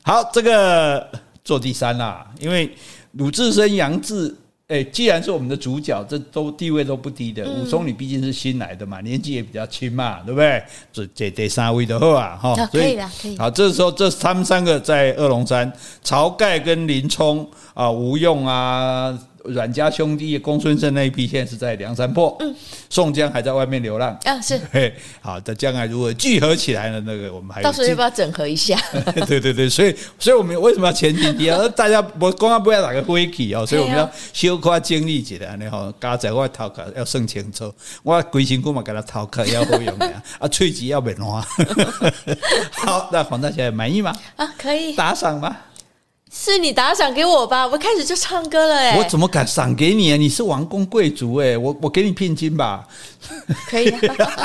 [0.00, 1.06] 好，这个
[1.44, 2.74] 做第三啦，因为。
[3.12, 4.34] 鲁智深、杨志，
[4.68, 7.44] 哎，既然是我们的主角，这都地位都不低的。
[7.50, 10.62] 武松，你毕竟是新来的嘛，年纪也比较轻嘛，对不对？
[10.92, 13.36] 这这这三位的话哈，可以了，可以。
[13.36, 15.72] 好，这时候这他们三个在二龙山，
[16.04, 19.18] 晁盖跟林冲啊，吴用啊。
[19.44, 22.54] 阮家兄弟公孙胜那一批现在是在梁山泊，嗯，
[22.88, 28.78] 宋江还在外面流浪啊，是， 嘿好的，将来如果聚合起来了，那个我们还到时候要不要整合一下？
[29.26, 31.66] 对对对，所以所以我们为什么要前景低啊？
[31.74, 37.72] 大家我刚刚不要打个飞机哦，所以我们要小可精力起来，然后加在我头壳要算清楚，
[38.02, 40.06] 我规身躯嘛给他头壳要好用的
[40.38, 41.42] 啊，喙齿要变软。
[42.72, 44.14] 好，那黄大仙满意吗？
[44.36, 45.56] 啊，可以打赏吗？
[46.32, 47.66] 是你打赏给我吧？
[47.66, 48.96] 我开始就唱歌了哎！
[48.96, 50.16] 我怎么敢赏给你啊？
[50.16, 51.58] 你是王公贵族哎！
[51.58, 52.86] 我我给你聘金吧？
[53.68, 53.92] 可以，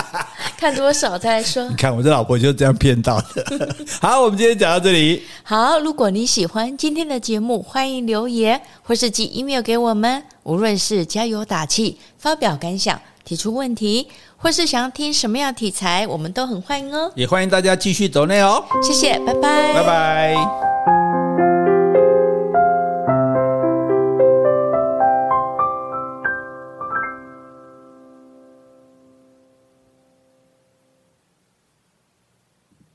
[0.58, 1.70] 看多少再来说。
[1.70, 3.76] 你看我这老婆就是这样骗到的。
[4.02, 5.24] 好，我们今天讲到这里。
[5.44, 10.24] 好，如果你喜欢今天的节目，欢迎留言或是寄 email 给我们。
[10.44, 14.08] 无论是加油打气、发表感想、提出问题，
[14.38, 17.12] 或是想要听什么样的题材，我们都很欢迎哦。
[17.16, 18.64] 也欢迎大家继续走内哦。
[18.82, 21.15] 谢谢，拜拜，拜拜。